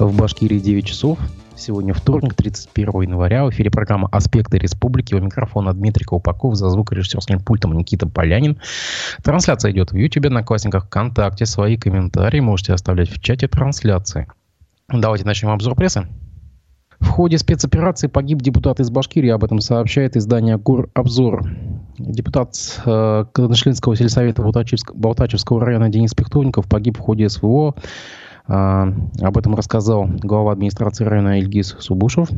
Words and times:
В 0.00 0.16
Башкирии 0.16 0.58
9 0.58 0.86
часов. 0.86 1.18
Сегодня 1.54 1.92
вторник, 1.92 2.32
31 2.32 3.02
января. 3.02 3.44
В 3.44 3.50
эфире 3.50 3.70
программа 3.70 4.08
«Аспекты 4.10 4.56
республики». 4.56 5.12
У 5.12 5.20
микрофона 5.20 5.74
Дмитрий 5.74 6.06
Колпаков, 6.06 6.54
за 6.54 6.70
звукорежиссерским 6.70 7.38
пультом 7.40 7.74
Никита 7.74 8.08
Полянин. 8.08 8.58
Трансляция 9.22 9.72
идет 9.72 9.92
в 9.92 9.96
YouTube, 9.96 10.24
Одноклассниках, 10.24 10.86
ВКонтакте. 10.86 11.44
Свои 11.44 11.76
комментарии 11.76 12.40
можете 12.40 12.72
оставлять 12.72 13.10
в 13.10 13.20
чате 13.20 13.46
трансляции. 13.46 14.26
Давайте 14.88 15.26
начнем 15.26 15.50
обзор 15.50 15.74
прессы. 15.74 16.06
В 16.98 17.08
ходе 17.08 17.36
спецоперации 17.36 18.06
погиб 18.06 18.40
депутат 18.40 18.80
из 18.80 18.88
Башкирии. 18.88 19.28
Об 19.28 19.44
этом 19.44 19.60
сообщает 19.60 20.16
издание 20.16 20.56
«Гор-обзор». 20.56 21.44
Депутат 21.98 22.54
э, 22.86 23.26
Кадышлинского 23.30 23.96
сельсовета 23.96 24.42
Балтачевского 24.94 25.60
района 25.62 25.90
Денис 25.90 26.14
Пихтовников 26.14 26.66
погиб 26.70 26.96
в 26.96 27.00
ходе 27.00 27.28
СВО. 27.28 27.74
Э, 28.48 28.92
об 29.20 29.38
этом 29.38 29.54
рассказал 29.54 30.06
глава 30.06 30.52
администрации 30.52 31.04
района 31.04 31.38
Ильгиз 31.40 31.76
Субушев. 31.78 32.28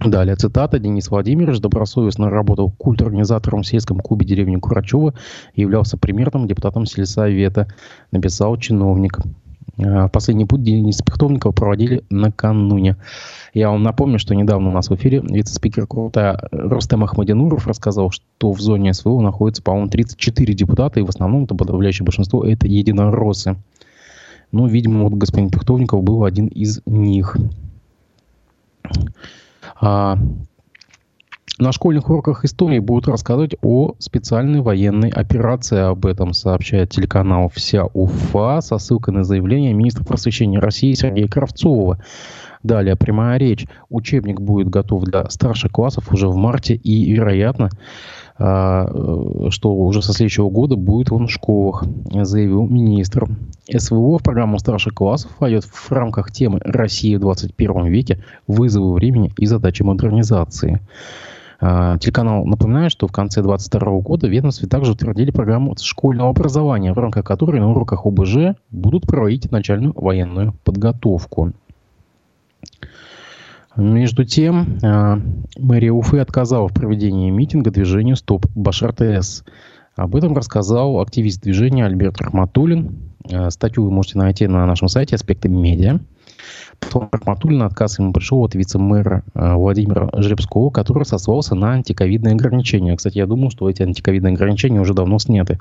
Далее 0.00 0.34
цитата. 0.34 0.78
Денис 0.78 1.08
Владимирович 1.08 1.60
добросовестно 1.60 2.28
работал 2.28 2.70
культ-организатором 2.70 3.62
в 3.62 3.66
сельском 3.66 4.00
клубе 4.00 4.26
деревни 4.26 4.56
Курачева 4.56 5.14
являлся 5.54 5.96
примерным 5.96 6.48
депутатом 6.48 6.84
сельсовета, 6.84 7.68
написал 8.10 8.56
чиновник. 8.56 9.20
Э, 9.78 10.08
последний 10.08 10.46
путь 10.46 10.62
Дениса 10.62 11.04
Пихтовникова 11.04 11.52
проводили 11.52 12.02
накануне. 12.10 12.96
Я 13.54 13.70
вам 13.70 13.82
напомню, 13.82 14.18
что 14.18 14.34
недавно 14.34 14.70
у 14.70 14.72
нас 14.72 14.90
в 14.90 14.94
эфире 14.94 15.20
вице-спикер 15.20 15.86
Крута 15.86 16.48
Рустем 16.50 17.04
Ахмадинуров 17.04 17.66
рассказал, 17.66 18.10
что 18.10 18.52
в 18.52 18.60
зоне 18.60 18.94
СВО 18.94 19.20
находится, 19.20 19.62
по-моему, 19.62 19.88
34 19.88 20.54
депутата, 20.54 21.00
и 21.00 21.04
в 21.04 21.08
основном 21.08 21.44
это 21.44 21.54
подавляющее 21.54 22.04
большинство 22.04 22.44
это 22.44 22.66
единороссы. 22.66 23.56
Ну, 24.52 24.66
видимо, 24.66 25.04
вот 25.04 25.14
господин 25.14 25.50
Пихтовников 25.50 26.02
был 26.02 26.24
один 26.24 26.46
из 26.46 26.80
них. 26.86 27.36
А, 29.80 30.18
на 31.58 31.70
школьных 31.70 32.10
уроках 32.10 32.44
истории 32.44 32.80
будут 32.80 33.06
рассказывать 33.06 33.54
о 33.62 33.94
специальной 34.00 34.60
военной 34.60 35.08
операции. 35.08 35.78
Об 35.78 36.04
этом 36.04 36.32
сообщает 36.32 36.90
телеканал 36.90 37.48
«Вся 37.48 37.84
Уфа» 37.94 38.60
со 38.60 38.78
ссылкой 38.78 39.14
на 39.14 39.22
заявление 39.22 39.72
министра 39.72 40.04
просвещения 40.04 40.58
России 40.58 40.94
Сергея 40.94 41.28
Кравцова. 41.28 42.02
Далее 42.64 42.96
прямая 42.96 43.38
речь. 43.38 43.66
Учебник 43.88 44.40
будет 44.40 44.68
готов 44.68 45.04
для 45.04 45.30
старших 45.30 45.70
классов 45.70 46.12
уже 46.12 46.28
в 46.28 46.34
марте 46.34 46.74
и, 46.74 47.12
вероятно, 47.12 47.70
что 48.36 49.50
уже 49.62 50.02
со 50.02 50.12
следующего 50.12 50.50
года 50.50 50.74
будет 50.74 51.12
он 51.12 51.28
в 51.28 51.30
школах, 51.30 51.84
заявил 52.12 52.66
министр. 52.66 53.28
СВО 53.70 54.18
в 54.18 54.22
программу 54.22 54.58
старших 54.58 54.92
классов 54.94 55.30
войдет 55.38 55.64
в 55.64 55.92
рамках 55.92 56.32
темы 56.32 56.60
«Россия 56.64 57.16
в 57.16 57.20
21 57.20 57.86
веке. 57.86 58.24
Вызовы 58.46 58.92
времени 58.92 59.32
и 59.36 59.46
задачи 59.46 59.82
модернизации». 59.82 60.80
А, 61.60 61.96
телеканал 61.98 62.44
напоминает, 62.44 62.92
что 62.92 63.06
в 63.06 63.12
конце 63.12 63.40
2022 63.40 64.00
года 64.00 64.26
в 64.26 64.30
ведомстве 64.30 64.68
также 64.68 64.92
утвердили 64.92 65.30
программу 65.30 65.74
школьного 65.80 66.30
образования, 66.30 66.92
в 66.92 66.98
рамках 66.98 67.24
которой 67.24 67.60
на 67.60 67.70
уроках 67.70 68.04
ОБЖ 68.04 68.56
будут 68.70 69.06
проводить 69.06 69.50
начальную 69.50 69.94
военную 69.94 70.54
подготовку. 70.64 71.52
Между 73.76 74.24
тем, 74.24 74.78
а, 74.82 75.18
мэрия 75.56 75.90
Уфы 75.90 76.18
отказала 76.18 76.68
в 76.68 76.72
проведении 76.72 77.30
митинга 77.30 77.72
движению 77.72 78.16
«Стоп 78.16 78.46
Башар 78.54 78.92
ТС». 78.92 79.42
Об 79.96 80.14
этом 80.14 80.34
рассказал 80.34 81.00
активист 81.00 81.42
движения 81.42 81.84
Альберт 81.84 82.20
Рахматуллин. 82.20 82.96
А, 83.32 83.50
статью 83.50 83.84
вы 83.84 83.90
можете 83.90 84.18
найти 84.18 84.46
на 84.46 84.64
нашем 84.66 84.86
сайте 84.86 85.16
«Аспекты 85.16 85.48
медиа». 85.48 85.98
Потом 86.78 87.08
Рахматуллин 87.10 87.62
отказ 87.62 87.98
ему 87.98 88.12
пришел 88.12 88.44
от 88.44 88.54
вице-мэра 88.54 89.22
э, 89.34 89.54
Владимира 89.54 90.10
Жеребского, 90.12 90.70
который 90.70 91.04
сослался 91.04 91.54
на 91.54 91.72
антиковидные 91.72 92.34
ограничения. 92.34 92.96
Кстати, 92.96 93.18
я 93.18 93.26
думал, 93.26 93.50
что 93.50 93.70
эти 93.70 93.82
антиковидные 93.82 94.34
ограничения 94.34 94.80
уже 94.80 94.92
давно 94.92 95.18
сняты. 95.18 95.58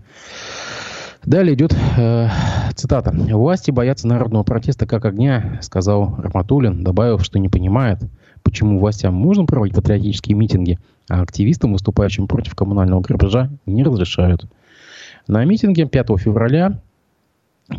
Далее 1.26 1.56
идет 1.56 1.76
э, 1.98 2.28
цитата. 2.76 3.12
«Власти 3.12 3.72
боятся 3.72 4.08
народного 4.08 4.44
протеста 4.44 4.86
как 4.86 5.06
огня», 5.06 5.60
сказал 5.62 6.16
Рахматуллин, 6.18 6.84
добавив, 6.84 7.24
что 7.24 7.40
не 7.40 7.50
понимает, 7.50 8.00
почему 8.44 8.80
властям 8.80 9.14
можно 9.14 9.46
проводить 9.46 9.76
патриотические 9.76 10.36
митинги, 10.36 10.78
а 11.10 11.22
активистам, 11.22 11.74
выступающим 11.74 12.28
против 12.28 12.56
коммунального 12.56 13.02
грабежа, 13.02 13.50
не 13.66 13.84
разрешают. 13.84 14.46
На 15.28 15.46
митинге 15.46 15.86
5 15.86 16.08
февраля 16.20 16.82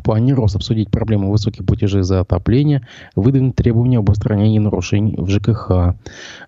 Планировалось 0.02 0.54
обсудить 0.54 0.90
проблему 0.90 1.30
высоких 1.30 1.66
платежей 1.66 2.02
за 2.02 2.20
отопление, 2.20 2.86
выдвинуть 3.14 3.54
требования 3.54 3.98
об 3.98 4.08
устранении 4.08 4.58
нарушений 4.58 5.14
в 5.18 5.28
ЖКХ. 5.28 5.94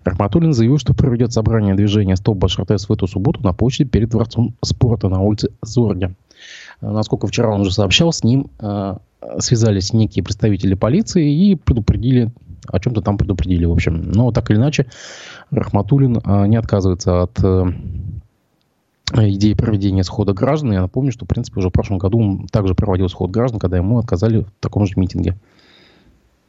Рахматуллин 0.03 0.53
заявил, 0.53 0.79
что 0.79 0.95
проведет 0.95 1.33
собрание 1.33 1.75
движения 1.75 2.15
«Стоп 2.15 2.37
Башартес» 2.37 2.89
в 2.89 2.93
эту 2.93 3.05
субботу 3.05 3.41
на 3.43 3.53
площади 3.53 3.89
перед 3.89 4.09
Дворцом 4.09 4.55
спорта 4.63 5.07
на 5.07 5.21
улице 5.21 5.51
Зорге. 5.61 6.15
Насколько 6.81 7.27
вчера 7.27 7.49
он 7.49 7.61
уже 7.61 7.73
сообщал, 7.73 8.11
с 8.11 8.23
ним 8.23 8.49
э, 8.59 8.97
связались 9.39 9.93
некие 9.93 10.23
представители 10.23 10.75
полиции 10.75 11.31
и 11.31 11.55
предупредили 11.55 12.31
о 12.67 12.79
чем-то 12.79 13.01
там 13.01 13.17
предупредили, 13.17 13.65
в 13.65 13.71
общем. 13.71 14.11
Но 14.11 14.31
так 14.31 14.51
или 14.51 14.57
иначе, 14.57 14.87
Рахматуллин 15.51 16.17
э, 16.17 16.47
не 16.47 16.57
отказывается 16.57 17.23
от 17.23 17.39
э, 17.41 17.65
идеи 19.13 19.53
проведения 19.53 20.03
схода 20.03 20.33
граждан. 20.33 20.73
Я 20.73 20.81
напомню, 20.81 21.11
что, 21.11 21.25
в 21.25 21.27
принципе, 21.27 21.59
уже 21.59 21.69
в 21.69 21.73
прошлом 21.73 21.97
году 21.97 22.19
он 22.19 22.47
также 22.47 22.75
проводил 22.75 23.09
сход 23.09 23.31
граждан, 23.31 23.59
когда 23.59 23.77
ему 23.77 23.99
отказали 23.99 24.41
в 24.41 24.51
таком 24.59 24.85
же 24.85 24.93
митинге. 24.97 25.37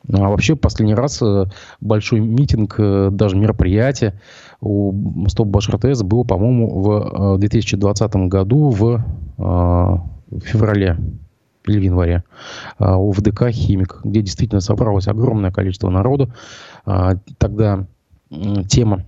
Ну, 0.07 0.25
а 0.25 0.29
вообще, 0.31 0.57
последний 0.57 0.95
раз 0.95 1.21
э, 1.23 1.47
большой 1.81 2.21
митинг, 2.21 2.77
э, 2.79 3.11
даже 3.13 3.37
мероприятие 3.37 4.21
у 4.61 4.93
Стоп 5.29 5.49
Баш 5.49 5.69
РТС 5.69 6.03
было, 6.03 6.25
по-моему, 6.25 6.81
в 6.81 7.39
2020 7.39 8.15
э, 8.15 8.27
году 8.27 8.71
в 8.71 9.05
феврале 10.43 10.97
или 11.67 11.79
в 11.79 11.83
январе 11.83 12.25
у 12.79 13.13
ВДК 13.13 13.51
«Химик», 13.51 14.01
где 14.03 14.23
действительно 14.23 14.61
собралось 14.61 15.07
огромное 15.07 15.51
количество 15.51 15.91
народу. 15.91 16.33
Тогда 17.39 17.87
тема 18.69 19.05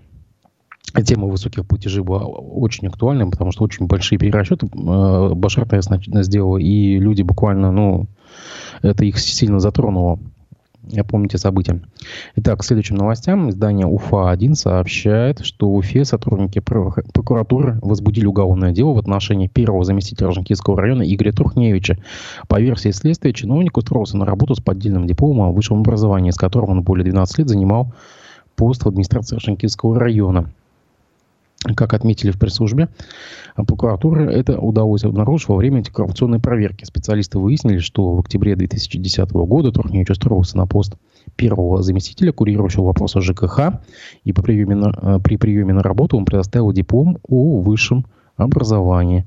тема 1.04 1.26
высоких 1.26 1.66
платежей 1.66 2.02
была 2.02 2.24
очень 2.24 2.88
актуальной, 2.88 3.30
потому 3.30 3.52
что 3.52 3.64
очень 3.64 3.86
большие 3.86 4.18
перерасчеты 4.18 4.66
э, 4.66 5.34
Башар 5.34 5.66
ТС 5.68 5.88
сделал, 6.24 6.56
и 6.56 6.98
люди 6.98 7.22
буквально, 7.22 7.70
ну, 7.70 8.06
это 8.82 9.04
их 9.04 9.18
сильно 9.18 9.60
затронуло. 9.60 10.18
Я 10.92 11.04
помните 11.04 11.38
события. 11.38 11.80
Итак, 12.34 12.60
к 12.60 12.64
следующим 12.64 12.96
новостям. 12.96 13.48
Издание 13.48 13.86
УФА-1 13.86 14.54
сообщает, 14.54 15.38
что 15.44 15.70
в 15.70 15.76
Уфе 15.76 16.04
сотрудники 16.04 16.58
прокуратуры 16.58 17.78
возбудили 17.80 18.26
уголовное 18.26 18.72
дело 18.72 18.92
в 18.94 18.98
отношении 18.98 19.46
первого 19.46 19.84
заместителя 19.84 20.26
Роженкинского 20.26 20.76
района 20.76 21.02
Игоря 21.02 21.32
Трухневича. 21.32 21.96
По 22.48 22.60
версии 22.60 22.90
следствия, 22.90 23.32
чиновник 23.32 23.76
устроился 23.76 24.16
на 24.16 24.24
работу 24.24 24.56
с 24.56 24.60
поддельным 24.60 25.06
дипломом 25.06 25.50
о 25.50 25.52
высшем 25.52 25.80
образовании, 25.80 26.32
с 26.32 26.36
которым 26.36 26.70
он 26.70 26.82
более 26.82 27.04
12 27.04 27.38
лет 27.38 27.48
занимал 27.48 27.94
пост 28.56 28.84
в 28.84 28.88
администрации 28.88 29.36
Роженкинского 29.36 29.98
района. 29.98 30.50
Как 31.76 31.92
отметили 31.92 32.30
в 32.30 32.38
пресс-службе 32.38 32.88
прокуратуры, 33.54 34.32
это 34.32 34.58
удалось 34.58 35.04
обнаружить 35.04 35.48
во 35.48 35.56
время 35.56 35.78
антикоррупционной 35.78 36.40
проверки. 36.40 36.84
Специалисты 36.84 37.38
выяснили, 37.38 37.78
что 37.78 38.14
в 38.14 38.20
октябре 38.20 38.56
2010 38.56 39.30
года 39.32 39.70
Турневич 39.70 40.08
устроился 40.08 40.56
на 40.56 40.66
пост 40.66 40.96
первого 41.36 41.82
заместителя, 41.82 42.32
курирующего 42.32 42.84
вопросы 42.84 43.20
ЖКХ, 43.20 43.80
и 44.24 44.32
при 44.32 44.42
приеме 44.42 44.74
на, 44.74 44.98
э, 45.02 45.18
при 45.22 45.36
приеме 45.36 45.74
на 45.74 45.82
работу 45.82 46.16
он 46.16 46.24
предоставил 46.24 46.72
диплом 46.72 47.18
о 47.28 47.60
высшем 47.60 48.06
образовании 48.36 49.26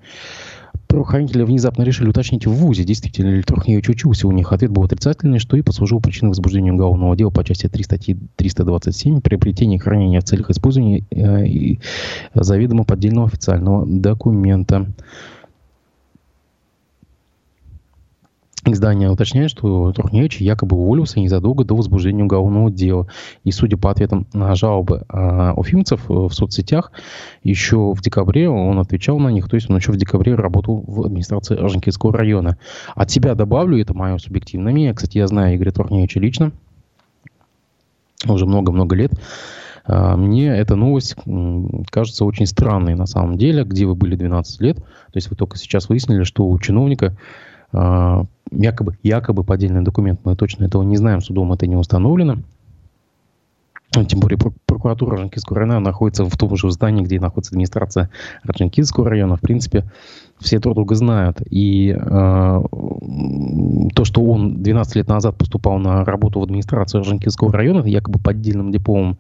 правоохранители 0.93 1.41
внезапно 1.41 1.81
решили 1.81 2.09
уточнить 2.09 2.45
в 2.45 2.51
ВУЗе, 2.51 2.83
действительно 2.83 3.29
ли 3.29 3.41
Трухневич 3.41 3.89
учился 3.89 4.27
у 4.27 4.31
них. 4.31 4.53
Ответ 4.53 4.69
был 4.69 4.83
отрицательный, 4.83 5.39
что 5.39 5.57
и 5.57 5.63
послужило 5.63 5.99
причиной 5.99 6.29
возбуждения 6.29 6.71
уголовного 6.71 7.15
дела 7.15 7.31
по 7.31 7.43
части 7.43 7.67
3 7.67 7.83
статьи 7.83 8.15
327 8.35 9.19
приобретение 9.21 9.77
и 9.77 9.79
хранение 9.79 10.19
в 10.19 10.23
целях 10.23 10.51
использования 10.51 11.03
э, 11.09 11.79
заведомо 12.35 12.83
поддельного 12.83 13.25
официального 13.25 13.87
документа. 13.87 14.93
Издание 18.65 19.09
уточняет, 19.09 19.49
что 19.49 19.91
Трухневич 19.91 20.39
якобы 20.39 20.77
уволился 20.77 21.19
незадолго 21.19 21.65
до 21.65 21.75
возбуждения 21.75 22.23
уголовного 22.23 22.71
дела. 22.71 23.07
И 23.43 23.51
судя 23.51 23.75
по 23.75 23.91
ответам 23.91 24.25
на 24.31 24.55
жалобы 24.55 25.03
а, 25.09 25.53
уфимцев 25.53 26.07
в 26.07 26.31
соцсетях, 26.31 26.93
еще 27.43 27.93
в 27.93 28.01
декабре 28.01 28.47
он 28.47 28.79
отвечал 28.79 29.19
на 29.19 29.27
них, 29.29 29.49
то 29.49 29.55
есть 29.55 29.69
он 29.69 29.75
еще 29.75 29.91
в 29.91 29.97
декабре 29.97 30.35
работал 30.35 30.81
в 30.87 31.05
администрации 31.05 31.57
Орджоникидского 31.57 32.13
района. 32.13 32.57
От 32.95 33.11
себя 33.11 33.35
добавлю, 33.35 33.81
это 33.81 33.93
мое 33.93 34.17
субъективное 34.17 34.71
мнение. 34.71 34.93
Кстати, 34.93 35.17
я 35.17 35.27
знаю 35.27 35.57
Игоря 35.57 35.71
Трухневича 35.71 36.21
лично, 36.21 36.53
уже 38.25 38.45
много-много 38.45 38.95
лет. 38.95 39.11
А, 39.85 40.15
мне 40.15 40.47
эта 40.47 40.75
новость 40.75 41.15
кажется 41.89 42.25
очень 42.25 42.45
странной 42.45 42.95
на 42.95 43.05
самом 43.05 43.37
деле, 43.37 43.65
где 43.65 43.85
вы 43.85 43.95
были 43.95 44.15
12 44.15 44.61
лет. 44.61 44.77
То 44.77 45.15
есть 45.15 45.29
вы 45.29 45.35
только 45.35 45.57
сейчас 45.57 45.89
выяснили, 45.89 46.23
что 46.23 46.47
у 46.47 46.57
чиновника 46.59 47.07
э, 47.07 47.13
якобы, 47.73 48.97
якобы 49.03 49.43
поддельный 49.43 49.81
документ. 49.81 50.19
Мы 50.23 50.35
точно 50.35 50.65
этого 50.65 50.83
не 50.83 50.97
знаем, 50.97 51.21
судом 51.21 51.53
это 51.53 51.67
не 51.67 51.75
установлено. 51.75 52.37
Тем 54.07 54.19
более 54.19 54.39
прокуратура 54.65 55.13
Орджоникидского 55.13 55.59
района 55.59 55.79
находится 55.79 56.25
в 56.25 56.35
том 56.35 56.55
же 56.55 56.71
здании, 56.71 57.03
где 57.03 57.19
находится 57.19 57.51
администрация 57.51 58.09
Орджоникидского 58.43 59.07
района. 59.07 59.37
В 59.37 59.41
принципе, 59.41 59.85
все 60.39 60.57
друг 60.57 60.75
друга 60.75 60.95
знают. 60.95 61.41
И 61.47 61.95
э, 61.95 62.63
то, 63.95 64.03
что 64.03 64.23
он 64.23 64.63
12 64.63 64.95
лет 64.95 65.07
назад 65.07 65.37
поступал 65.37 65.77
на 65.77 66.03
работу 66.03 66.39
в 66.39 66.43
администрацию 66.43 67.01
Орджоникидского 67.01 67.53
района, 67.53 67.85
якобы 67.85 68.17
поддельным 68.19 68.71
дипломом, 68.71 69.19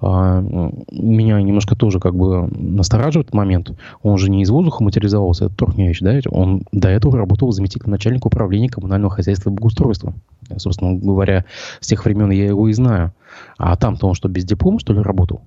меня 0.00 1.40
немножко 1.40 1.76
тоже 1.76 2.00
как 2.00 2.14
бы 2.14 2.48
настораживает 2.52 3.32
момент. 3.32 3.72
Он 4.02 4.18
же 4.18 4.30
не 4.30 4.42
из 4.42 4.50
воздуха 4.50 4.82
материализовался, 4.82 5.46
это 5.46 5.54
Туркневич, 5.54 6.00
да? 6.00 6.18
Он 6.30 6.62
до 6.72 6.88
этого 6.88 7.16
работал 7.16 7.52
заместителем 7.52 7.90
начальника 7.90 8.26
управления 8.26 8.68
коммунального 8.68 9.12
хозяйства 9.12 9.50
и 9.50 9.52
благоустройства. 9.52 10.14
Собственно 10.56 10.94
говоря, 10.94 11.44
с 11.80 11.86
тех 11.86 12.04
времен 12.04 12.30
я 12.30 12.46
его 12.46 12.68
и 12.68 12.72
знаю. 12.72 13.12
А 13.58 13.76
там-то 13.76 14.06
он 14.06 14.14
что, 14.14 14.28
без 14.28 14.44
диплома, 14.44 14.78
что 14.78 14.92
ли, 14.92 15.00
работал? 15.00 15.42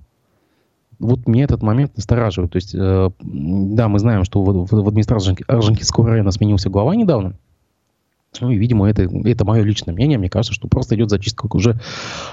Вот 0.99 1.27
мне 1.27 1.43
этот 1.43 1.61
момент 1.61 1.95
настораживает. 1.95 2.51
То 2.51 2.55
есть, 2.55 2.73
э, 2.73 3.09
да, 3.19 3.87
мы 3.87 3.99
знаем, 3.99 4.23
что 4.23 4.41
в, 4.41 4.65
в, 4.65 4.71
в 4.71 4.87
администрации 4.87 5.37
Орджоникидского 5.47 6.07
района 6.07 6.31
сменился 6.31 6.69
глава 6.69 6.95
недавно. 6.95 7.35
Ну 8.41 8.51
и, 8.51 8.57
видимо, 8.57 8.89
это, 8.89 9.03
это 9.03 9.45
мое 9.45 9.63
личное 9.63 9.93
мнение. 9.93 10.17
Мне 10.17 10.29
кажется, 10.29 10.53
что 10.53 10.67
просто 10.67 10.95
идет 10.95 11.09
зачистка 11.09 11.47
уже 11.51 11.79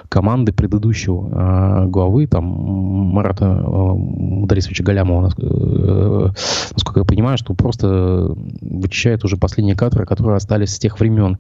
команды 0.09 0.53
предыдущего 0.53 1.85
э, 1.85 1.87
главы, 1.89 2.27
там, 2.27 2.45
Марата 2.45 3.47
э, 3.47 3.61
Мударисовича 3.65 4.85
Галямова, 4.85 5.33
э, 5.37 6.29
насколько 6.73 7.01
я 7.01 7.05
понимаю, 7.05 7.39
что 7.39 7.55
просто 7.55 8.35
вычищает 8.61 9.25
уже 9.25 9.37
последние 9.37 9.77
кадры, 9.77 10.07
которые 10.07 10.37
остались 10.37 10.75
с 10.75 10.79
тех 10.79 10.99
времен. 11.01 11.39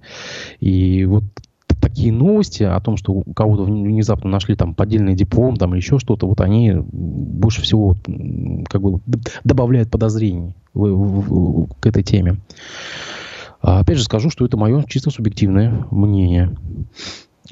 И 0.61 1.05
вот 1.05 1.25
такие 1.84 2.12
новости 2.12 2.62
о 2.62 2.81
том, 2.81 2.96
что 2.96 3.12
у 3.12 3.34
кого-то 3.34 3.64
внезапно 3.64 4.31
нашли 4.31 4.56
там 4.56 4.75
поддельный 4.75 5.14
диплом 5.14 5.56
там 5.56 5.72
или 5.72 5.81
еще 5.81 5.99
что-то, 5.99 6.26
вот 6.26 6.40
они 6.40 6.72
больше 6.75 7.61
всего 7.61 7.94
как 8.69 8.81
бы 8.81 9.00
добавляют 9.44 9.90
подозрений 9.90 10.55
в, 10.72 10.87
в, 10.87 11.66
в, 11.66 11.75
к 11.81 11.87
этой 11.87 12.02
теме. 12.02 12.38
А 13.66 13.81
опять 13.81 13.96
же 13.96 14.05
скажу, 14.05 14.28
что 14.28 14.44
это 14.44 14.58
мое 14.58 14.84
чисто 14.87 15.11
субъективное 15.11 15.87
мнение. 15.90 16.55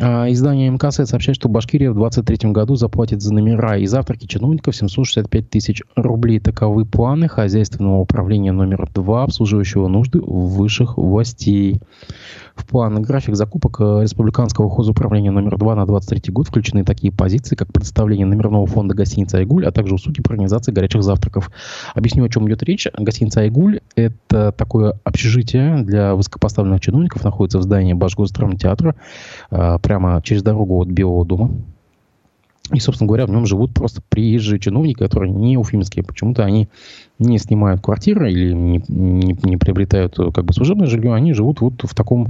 А, 0.00 0.30
издание 0.30 0.70
МКС 0.70 1.06
сообщает, 1.06 1.36
что 1.36 1.50
Башкирия 1.50 1.90
в 1.90 1.94
2023 1.94 2.50
году 2.50 2.76
заплатит 2.76 3.20
за 3.20 3.34
номера 3.34 3.76
и 3.76 3.84
завтраки 3.84 4.26
чиновников 4.26 4.74
765 4.74 5.50
тысяч 5.50 5.82
рублей. 5.96 6.40
Таковы 6.40 6.86
планы 6.86 7.28
хозяйственного 7.28 7.98
управления 7.98 8.52
номер 8.52 8.88
2, 8.94 9.24
обслуживающего 9.24 9.88
нужды 9.88 10.20
высших 10.20 10.96
властей. 10.96 11.80
В 12.54 12.66
план 12.66 13.02
график 13.02 13.34
закупок 13.34 13.80
э, 13.80 14.02
Республиканского 14.02 14.70
хозуправления 14.70 15.30
номер 15.30 15.58
2 15.58 15.74
на 15.74 15.86
23 15.86 16.32
год 16.32 16.48
включены 16.48 16.84
такие 16.84 17.12
позиции, 17.12 17.56
как 17.56 17.72
предоставление 17.72 18.26
номерного 18.26 18.66
фонда 18.66 18.94
гостиницы 18.94 19.36
«Айгуль», 19.36 19.66
а 19.66 19.72
также 19.72 19.94
услуги 19.94 20.22
по 20.22 20.30
организации 20.30 20.72
горячих 20.72 21.02
завтраков. 21.02 21.50
Объясню, 21.94 22.24
о 22.24 22.28
чем 22.28 22.48
идет 22.48 22.62
речь. 22.62 22.86
Гостиница 22.98 23.40
«Айгуль»— 23.40 23.80
это 23.96 24.52
такое 24.52 24.98
общежитие 25.04 25.82
для 25.82 26.14
высокопоставленных 26.14 26.80
чиновников, 26.80 27.24
находится 27.24 27.58
в 27.58 27.62
здании 27.62 27.94
Башгосдрамтеатра, 27.94 28.94
э, 29.50 29.78
прямо 29.82 30.20
через 30.22 30.42
дорогу 30.42 30.80
от 30.80 30.88
Белого 30.88 31.24
дома. 31.24 31.50
И, 32.72 32.80
собственно 32.80 33.08
говоря, 33.08 33.26
в 33.26 33.30
нем 33.30 33.44
живут 33.44 33.74
просто 33.74 34.00
приезжие 34.08 34.58
чиновники, 34.58 34.98
которые 34.98 35.30
не 35.30 35.58
уфимские. 35.58 36.04
Почему-то 36.04 36.44
они 36.44 36.68
не 37.18 37.38
снимают 37.38 37.82
квартиры 37.82 38.32
или 38.32 38.52
не, 38.52 38.82
не, 38.88 39.36
не 39.42 39.56
приобретают 39.56 40.18
э, 40.18 40.30
как 40.32 40.44
бы 40.44 40.54
служебное 40.54 40.86
жилье. 40.86 41.12
Они 41.12 41.34
живут 41.34 41.60
вот 41.60 41.82
в 41.82 41.94
таком 41.94 42.28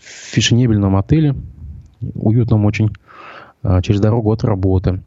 фешенебельном 0.00 0.96
отеле, 0.96 1.34
уютном 2.14 2.64
очень, 2.64 2.90
э, 3.64 3.82
через 3.82 4.00
дорогу 4.00 4.32
от 4.32 4.44
работы. 4.44 5.02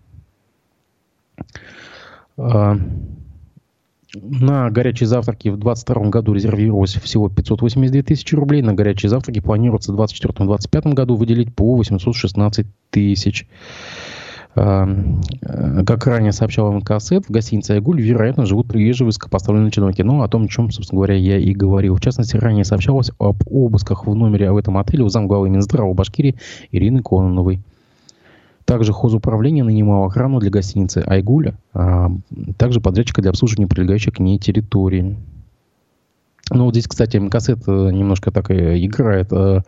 На 4.21 4.69
горячие 4.69 5.07
завтраки 5.07 5.49
в 5.49 5.57
2022 5.57 6.09
году 6.09 6.33
резервировалось 6.33 6.95
всего 6.95 7.29
582 7.29 8.01
тысячи 8.03 8.35
рублей. 8.35 8.61
На 8.61 8.73
горячие 8.73 9.09
завтраки 9.09 9.39
планируется 9.39 9.93
в 9.93 10.01
2024-2025 10.01 10.93
году 10.93 11.15
выделить 11.15 11.53
по 11.53 11.75
816 11.75 12.67
тысяч 12.89 13.47
Эм, 14.55 15.21
э, 15.41 15.83
как 15.83 16.07
ранее 16.07 16.31
сообщал 16.31 16.71
МКСЭД, 16.71 17.25
в 17.25 17.29
гостинице 17.29 17.71
«Айгуль» 17.71 18.01
вероятно 18.01 18.45
живут 18.45 18.69
приезжие 18.69 19.05
высокопоставленные 19.05 19.69
чиновники. 19.69 20.01
Ну, 20.01 20.21
о 20.21 20.29
том, 20.29 20.45
о 20.45 20.47
чем, 20.47 20.71
собственно 20.71 20.99
говоря, 20.99 21.15
я 21.15 21.37
и 21.37 21.53
говорил. 21.53 21.95
В 21.95 22.01
частности, 22.01 22.37
ранее 22.37 22.63
сообщалось 22.63 23.11
об 23.19 23.43
обысках 23.45 24.07
в 24.07 24.15
номере 24.15 24.51
в 24.51 24.57
этом 24.57 24.77
отеле 24.77 25.03
у 25.03 25.09
замглавы 25.09 25.49
Минздрава 25.49 25.93
Башкирии 25.93 26.37
Ирины 26.71 27.01
Кононовой. 27.01 27.59
Также 28.65 28.93
хозуправление 28.93 29.63
нанимало 29.63 30.07
охрану 30.07 30.39
для 30.39 30.49
гостиницы 30.49 31.03
«Айгуля», 31.05 31.55
а 31.73 32.09
также 32.57 32.81
подрядчика 32.81 33.21
для 33.21 33.29
обслуживания 33.29 33.67
прилегающей 33.67 34.11
к 34.11 34.19
ней 34.19 34.39
территории. 34.39 35.17
Ну, 36.51 36.65
вот 36.65 36.75
здесь, 36.75 36.87
кстати, 36.87 37.17
МКСЭТ 37.17 37.65
немножко 37.65 38.29
так 38.29 38.51
и 38.51 38.85
играет 38.85 39.29
э, 39.31 39.61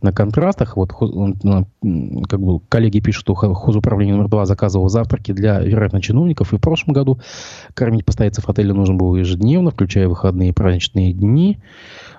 на 0.00 0.12
контрастах. 0.12 0.76
Вот 0.76 0.92
как 0.92 2.40
бы 2.40 2.60
коллеги 2.70 3.00
пишут, 3.00 3.20
что 3.22 3.34
хозуправление 3.34 4.14
номер 4.14 4.30
два 4.30 4.46
заказывало 4.46 4.88
завтраки 4.88 5.32
для, 5.32 5.60
вероятно, 5.60 6.00
чиновников. 6.00 6.54
И 6.54 6.56
в 6.56 6.60
прошлом 6.60 6.94
году 6.94 7.20
кормить 7.74 8.06
постояльцев 8.06 8.48
отеля 8.48 8.72
нужно 8.72 8.94
было 8.94 9.16
ежедневно, 9.16 9.70
включая 9.70 10.08
выходные 10.08 10.50
и 10.50 10.52
праздничные 10.52 11.12
дни. 11.12 11.58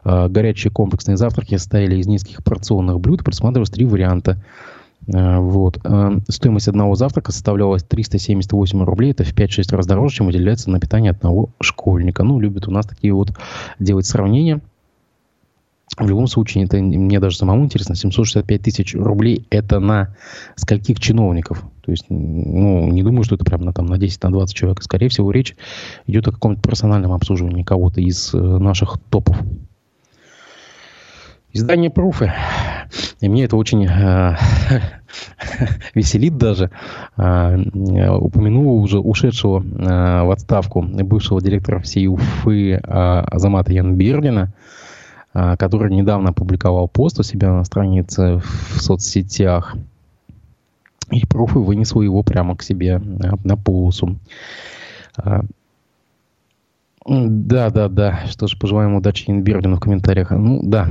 Э, 0.03 0.27
горячие 0.27 0.69
комплексные 0.69 1.17
завтраки 1.17 1.57
состояли 1.57 1.95
из 1.95 2.05
низких 2.05 2.43
порционных 2.43 2.99
блюд. 2.99 3.23
Предусматривалось 3.23 3.71
три 3.71 3.85
варианта– 3.85 4.39
Э, 4.47 4.74
вот. 5.07 5.79
Э, 5.83 6.17
стоимость 6.27 6.67
одного 6.67 6.95
завтрака 6.95 7.31
составляла 7.31 7.79
378 7.79 8.83
рублей. 8.83 9.11
Это 9.11 9.23
в 9.23 9.33
5-6 9.33 9.75
раз 9.75 9.85
дороже, 9.85 10.15
чем 10.15 10.27
выделяется 10.27 10.69
на 10.69 10.79
питание 10.79 11.11
одного 11.11 11.49
школьника. 11.59 12.23
Ну, 12.23 12.39
любят 12.39 12.67
у 12.67 12.71
нас 12.71 12.85
такие 12.85 13.13
вот 13.13 13.31
делать 13.79 14.05
сравнения. 14.05 14.61
В 15.97 16.09
любом 16.09 16.27
случае, 16.27 16.65
это 16.65 16.77
мне 16.77 17.19
даже 17.19 17.37
самому 17.37 17.63
интересно, 17.63 17.95
765 17.95 18.61
тысяч 18.61 18.95
рублей 18.95 19.47
это 19.49 19.79
на 19.79 20.15
скольких 20.55 20.99
чиновников? 20.99 21.63
То 21.85 21.91
есть, 21.91 22.05
ну, 22.09 22.87
не 22.89 23.01
думаю, 23.01 23.23
что 23.23 23.35
это 23.35 23.45
прям 23.45 23.61
на, 23.61 23.71
там, 23.71 23.85
на 23.85 23.97
10, 23.97 24.23
на 24.23 24.31
20 24.31 24.55
человек. 24.55 24.83
Скорее 24.83 25.07
всего, 25.07 25.31
речь 25.31 25.55
идет 26.07 26.27
о 26.27 26.31
каком-то 26.31 26.61
персональном 26.61 27.13
обслуживании 27.13 27.63
кого-то 27.63 28.01
из 28.01 28.33
э, 28.33 28.37
наших 28.37 28.97
топов. 29.09 29.37
Издание 31.55 31.89
Пруфы. 31.89 32.33
И 33.21 33.29
мне 33.29 33.45
это 33.45 33.55
очень 33.55 33.85
э, 33.85 34.35
веселит 35.95 36.37
даже. 36.37 36.69
Э, 37.15 37.55
упомянул 38.17 38.83
уже 38.83 38.99
ушедшего 38.99 39.61
э, 39.61 40.23
в 40.25 40.31
отставку 40.31 40.81
бывшего 40.81 41.41
директора 41.41 41.79
всей 41.79 42.07
Уфы 42.07 42.73
э, 42.73 42.79
Азамата 42.83 43.71
Янбердина, 43.71 44.51
э, 45.33 45.55
который 45.57 45.95
недавно 45.95 46.31
опубликовал 46.31 46.89
пост 46.89 47.21
у 47.21 47.23
себя 47.23 47.53
на 47.53 47.63
странице 47.63 48.41
в 48.41 48.81
соцсетях. 48.81 49.77
И 51.09 51.25
Пруфы 51.25 51.59
вынесла 51.59 52.01
его 52.01 52.21
прямо 52.21 52.57
к 52.57 52.63
себе 52.63 52.97
на, 52.97 53.35
на 53.45 53.55
полосу. 53.55 54.17
Да, 57.05 57.69
да, 57.69 57.87
да. 57.87 58.25
Что 58.27 58.47
ж, 58.47 58.57
пожелаем 58.57 58.95
удачи 58.95 59.25
Инбергену 59.27 59.75
в 59.75 59.79
комментариях. 59.79 60.31
Ну, 60.31 60.61
да. 60.63 60.89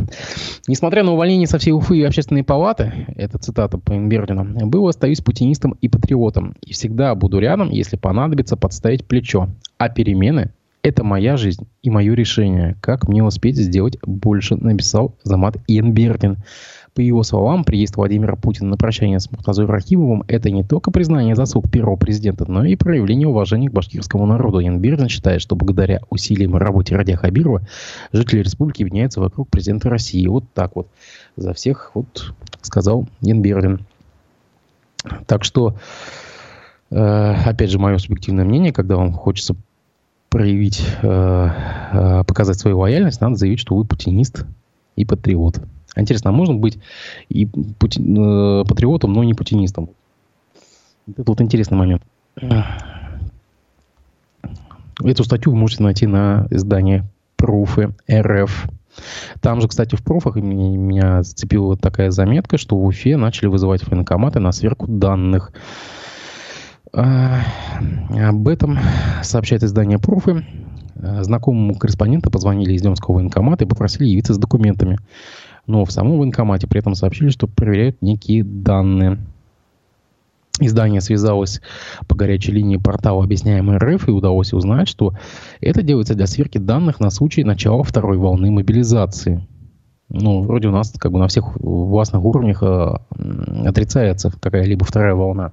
Несмотря 0.68 1.02
на 1.02 1.12
увольнение 1.12 1.48
со 1.48 1.58
всей 1.58 1.72
Уфы 1.72 1.98
и 1.98 2.04
общественной 2.04 2.44
палаты, 2.44 3.06
это 3.16 3.38
цитата 3.38 3.78
по 3.78 3.96
Инбергену, 3.96 4.68
был 4.68 4.86
остаюсь 4.86 5.20
путинистом 5.20 5.76
и 5.80 5.88
патриотом. 5.88 6.54
И 6.62 6.72
всегда 6.72 7.14
буду 7.16 7.40
рядом, 7.40 7.68
если 7.70 7.96
понадобится 7.96 8.56
подставить 8.56 9.04
плечо. 9.04 9.48
А 9.76 9.88
перемены– 9.88 10.52
это 10.82 11.02
моя 11.02 11.36
жизнь 11.36 11.66
и 11.82 11.90
мое 11.90 12.14
решение. 12.14 12.76
Как 12.80 13.08
мне 13.08 13.24
успеть 13.24 13.56
сделать 13.56 13.98
больше, 14.06 14.54
написал 14.54 15.16
Замат 15.24 15.56
Инберген. 15.66 16.36
По 16.94 17.00
его 17.00 17.24
словам, 17.24 17.64
приезд 17.64 17.96
Владимира 17.96 18.36
Путина 18.36 18.70
на 18.70 18.76
прощание 18.76 19.18
с 19.18 19.28
Муртазой 19.28 19.66
Рахимовым– 19.66 20.22
это 20.28 20.50
не 20.50 20.62
только 20.62 20.92
признание 20.92 21.34
заслуг 21.34 21.68
первого 21.68 21.96
президента, 21.96 22.48
но 22.48 22.64
и 22.64 22.76
проявление 22.76 23.26
уважения 23.26 23.68
к 23.68 23.72
башкирскому 23.72 24.26
народу. 24.26 24.60
Янбердин 24.60 25.08
считает, 25.08 25.42
что 25.42 25.56
благодаря 25.56 26.02
усилиям 26.08 26.56
и 26.56 26.60
работе 26.60 26.94
Радия 26.94 27.16
Хабирова 27.16 27.62
жители 28.12 28.42
республики 28.42 28.82
объединяются 28.82 29.20
вокруг 29.20 29.48
президента 29.48 29.90
России. 29.90 30.24
Вот 30.28 30.44
так 30.54 30.76
вот. 30.76 30.86
За 31.34 31.52
всех 31.52 31.90
вот 31.94 32.32
сказал 32.62 33.08
Янбердин. 33.22 33.80
Так 35.26 35.42
что, 35.42 35.74
э, 36.90 37.34
опять 37.44 37.70
же, 37.70 37.80
мое 37.80 37.98
субъективное 37.98 38.44
мнение, 38.44 38.72
когда 38.72 38.94
вам 38.94 39.12
хочется 39.12 39.56
проявить, 40.30 40.80
э, 41.02 41.50
э, 41.92 42.24
показать 42.24 42.60
свою 42.60 42.78
лояльность, 42.78 43.20
надо 43.20 43.34
заявить, 43.34 43.58
что 43.58 43.74
вы 43.74 43.84
путинист 43.84 44.46
и 44.94 45.04
патриот. 45.04 45.60
Интересно, 45.96 46.30
а 46.30 46.32
можно 46.32 46.54
быть 46.54 46.78
и 47.28 47.46
пути, 47.46 48.02
э, 48.02 48.64
патриотом, 48.66 49.12
но 49.12 49.24
не 49.24 49.34
путинистом? 49.34 49.90
Это 51.08 51.24
вот 51.26 51.40
интересный 51.40 51.76
момент. 51.76 52.02
Эту 55.02 55.24
статью 55.24 55.52
вы 55.52 55.58
можете 55.58 55.82
найти 55.82 56.06
на 56.06 56.46
издании 56.50 57.04
Пруфы 57.36 57.94
РФ. 58.10 58.68
Там 59.40 59.60
же, 59.60 59.68
кстати, 59.68 59.96
в 59.96 60.02
профах 60.02 60.36
меня 60.36 61.22
зацепила 61.22 61.76
такая 61.76 62.10
заметка, 62.10 62.58
что 62.58 62.76
в 62.76 62.84
Уфе 62.84 63.16
начали 63.16 63.48
вызывать 63.48 63.86
военкоматы 63.86 64.38
на 64.38 64.52
сверку 64.52 64.86
данных. 64.86 65.52
А, 66.92 67.40
об 68.10 68.46
этом 68.46 68.78
сообщает 69.22 69.64
издание 69.64 69.98
«Профы». 69.98 70.46
Знакомому 70.94 71.74
корреспонденту 71.74 72.30
позвонили 72.30 72.72
из 72.72 72.82
Демского 72.82 73.16
военкомата 73.16 73.64
и 73.64 73.68
попросили 73.68 74.06
явиться 74.06 74.32
с 74.32 74.38
документами. 74.38 74.98
Но 75.66 75.84
в 75.84 75.92
самом 75.92 76.18
военкомате 76.18 76.66
при 76.66 76.80
этом 76.80 76.94
сообщили, 76.94 77.30
что 77.30 77.46
проверяют 77.46 78.02
некие 78.02 78.44
данные. 78.44 79.18
Издание 80.60 81.00
связалось 81.00 81.60
по 82.06 82.14
горячей 82.14 82.52
линии 82.52 82.76
портала 82.76 83.24
«Объясняемый 83.24 83.76
РФ» 83.78 84.08
и 84.08 84.12
удалось 84.12 84.52
узнать, 84.52 84.86
что 84.88 85.14
это 85.60 85.82
делается 85.82 86.14
для 86.14 86.28
сверки 86.28 86.58
данных 86.58 87.00
на 87.00 87.10
случай 87.10 87.42
начала 87.42 87.82
второй 87.82 88.18
волны 88.18 88.52
мобилизации. 88.52 89.46
Ну, 90.10 90.42
вроде 90.42 90.68
у 90.68 90.70
нас 90.70 90.92
как 90.96 91.10
бы 91.10 91.18
на 91.18 91.26
всех 91.26 91.56
властных 91.56 92.24
уровнях 92.24 92.62
э, 92.62 92.94
отрицается 93.66 94.30
какая-либо 94.30 94.84
вторая 94.84 95.14
волна. 95.14 95.52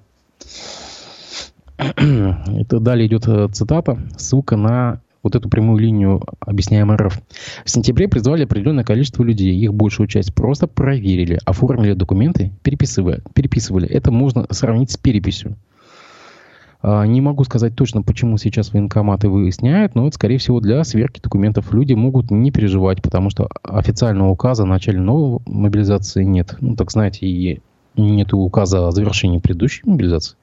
Это 1.78 2.80
далее 2.80 3.08
идет 3.08 3.28
э, 3.28 3.48
цитата, 3.52 3.98
ссылка 4.18 4.56
на 4.56 5.02
вот 5.24 5.36
эту 5.36 5.50
прямую 5.50 5.80
линию 5.80 6.22
объясняем 6.40 6.92
РФ. 6.92 7.20
В 7.64 7.70
сентябре 7.70 8.08
призвали 8.08 8.44
определенное 8.44 8.84
количество 8.84 9.24
людей. 9.24 9.56
Их 9.56 9.74
большую 9.74 10.08
часть 10.08 10.34
просто 10.34 10.68
проверили, 10.68 11.40
оформили 11.46 11.94
документы, 11.94 12.52
переписывали. 12.64 13.22
переписывали. 13.34 13.88
Это 13.88 14.12
можно 14.12 14.48
сравнить 14.50 14.92
с 14.92 14.98
переписью. 14.98 15.56
А, 16.82 17.06
не 17.06 17.22
могу 17.22 17.44
сказать 17.44 17.76
точно, 17.76 18.02
почему 18.02 18.38
сейчас 18.38 18.74
военкоматы 18.74 19.30
выясняют, 19.30 19.94
но 19.96 20.08
это, 20.08 20.16
скорее 20.16 20.40
всего, 20.40 20.60
для 20.60 20.84
сверки 20.84 21.22
документов 21.22 21.72
люди 21.74 21.94
могут 21.94 22.32
не 22.32 22.52
переживать, 22.52 23.02
потому 23.02 23.30
что 23.30 23.50
официального 23.64 24.30
указа 24.30 24.64
о 24.64 24.68
начале 24.68 25.00
новой 25.00 25.42
мобилизации 25.46 26.24
нет. 26.24 26.58
Ну, 26.60 26.76
так 26.76 26.92
знаете, 26.92 27.28
и 27.28 27.62
нет 27.96 28.34
указа 28.34 28.88
о 28.88 28.92
завершении 28.92 29.40
предыдущей 29.40 29.84
мобилизации. 29.86 30.36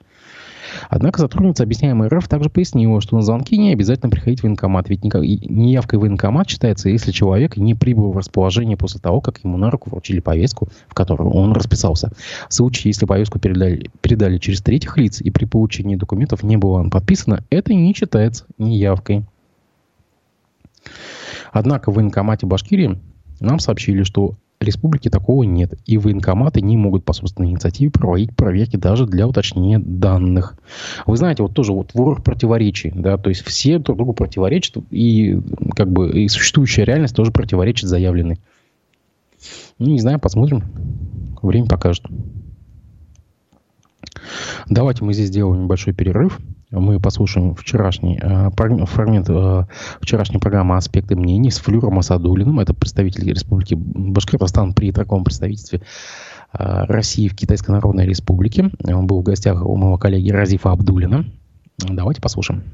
Однако 0.89 1.21
сотрудница 1.21 1.63
объясняемой 1.63 2.09
РФ 2.09 2.29
также 2.29 2.51
пояснила, 2.51 3.01
что 3.01 3.17
на 3.17 3.23
звонки 3.23 3.57
не 3.57 3.73
обязательно 3.73 4.11
приходить 4.11 4.41
в 4.41 4.43
военкомат, 4.45 4.89
ведь 4.89 5.05
неявкой 5.05 5.99
в 5.99 6.03
военкомат 6.03 6.49
считается, 6.49 6.89
если 6.89 7.13
человек 7.13 7.57
не 7.57 7.75
прибыл 7.75 8.13
в 8.13 8.19
расположение 8.19 8.77
после 8.77 9.01
того, 9.01 9.21
как 9.21 9.43
ему 9.45 9.57
на 9.57 9.71
руку 9.71 9.91
вручили 9.91 10.21
повестку, 10.21 10.69
в 10.89 10.95
которую 10.95 11.31
он 11.31 11.53
расписался. 11.53 12.11
В 12.49 12.55
случае, 12.55 12.91
если 12.91 13.07
повестку 13.07 13.39
передали, 13.39 13.91
передали 14.01 14.39
через 14.39 14.63
третьих 14.63 14.97
лиц 14.97 15.21
и 15.21 15.31
при 15.31 15.45
получении 15.45 15.97
документов 15.97 16.43
не 16.43 16.57
было 16.57 16.89
подписано, 16.89 17.45
это 17.51 17.75
не 17.75 17.95
считается 17.95 18.45
неявкой. 18.59 19.25
Однако 21.53 21.91
в 21.91 21.95
военкомате 21.95 22.47
Башкирии 22.47 22.99
нам 23.41 23.59
сообщили, 23.59 24.03
что 24.03 24.35
республики 24.61 25.09
такого 25.09 25.45
нет, 25.45 25.75
и 25.87 25.99
военкоматы 25.99 26.61
не 26.61 26.77
могут 26.77 27.05
по 27.05 27.12
собственной 27.12 27.50
инициативе 27.50 27.91
проводить 27.91 28.35
проверки 28.35 28.77
даже 28.77 29.07
для 29.07 29.27
уточнения 29.27 29.79
данных. 29.79 30.57
Вы 31.07 31.17
знаете, 31.17 31.43
вот 31.43 31.55
тоже 31.55 31.73
вот 31.73 31.95
ворох 31.95 32.23
противоречий, 32.23 32.93
да, 32.95 33.19
то 33.19 33.29
есть 33.29 33.45
все 33.45 33.79
друг 33.79 33.97
другу 33.97 34.12
противоречат, 34.12 34.79
и 34.91 35.38
как 35.77 35.91
бы 35.91 36.11
и 36.11 36.29
существующая 36.29 36.85
реальность 36.85 37.15
тоже 37.15 37.31
противоречит 37.31 37.88
заявленной. 37.88 38.41
Ну, 39.79 39.91
не 39.91 40.00
знаю, 40.00 40.19
посмотрим. 40.19 40.65
Время 41.41 41.67
покажет. 41.67 42.05
Давайте 44.69 45.05
мы 45.05 45.15
здесь 45.15 45.29
сделаем 45.29 45.62
небольшой 45.65 45.95
перерыв 45.95 46.41
мы 46.71 47.01
послушаем 47.01 47.55
вчерашний 47.55 48.19
э, 48.21 48.51
фрагмент 48.87 49.29
э, 49.31 49.65
вчерашней 50.01 50.39
программы 50.39 50.77
«Аспекты 50.77 51.17
мнений» 51.17 51.51
с 51.51 51.59
Флюром 51.59 51.99
Асадулиным. 51.99 52.61
Это 52.61 52.75
представитель 52.75 53.31
Республики 53.31 53.75
Башкортостан 53.75 54.75
при 54.75 54.93
таком 54.93 55.25
представительстве 55.25 55.81
э, 56.53 56.85
России 56.85 57.29
в 57.29 57.37
Китайской 57.37 57.71
Народной 57.71 58.07
Республике. 58.07 58.71
Он 58.85 59.07
был 59.07 59.21
в 59.21 59.25
гостях 59.25 59.65
у 59.65 59.77
моего 59.77 59.97
коллеги 59.97 60.31
Разифа 60.31 60.73
Абдулина. 60.73 61.25
Давайте 61.79 62.21
послушаем. 62.21 62.65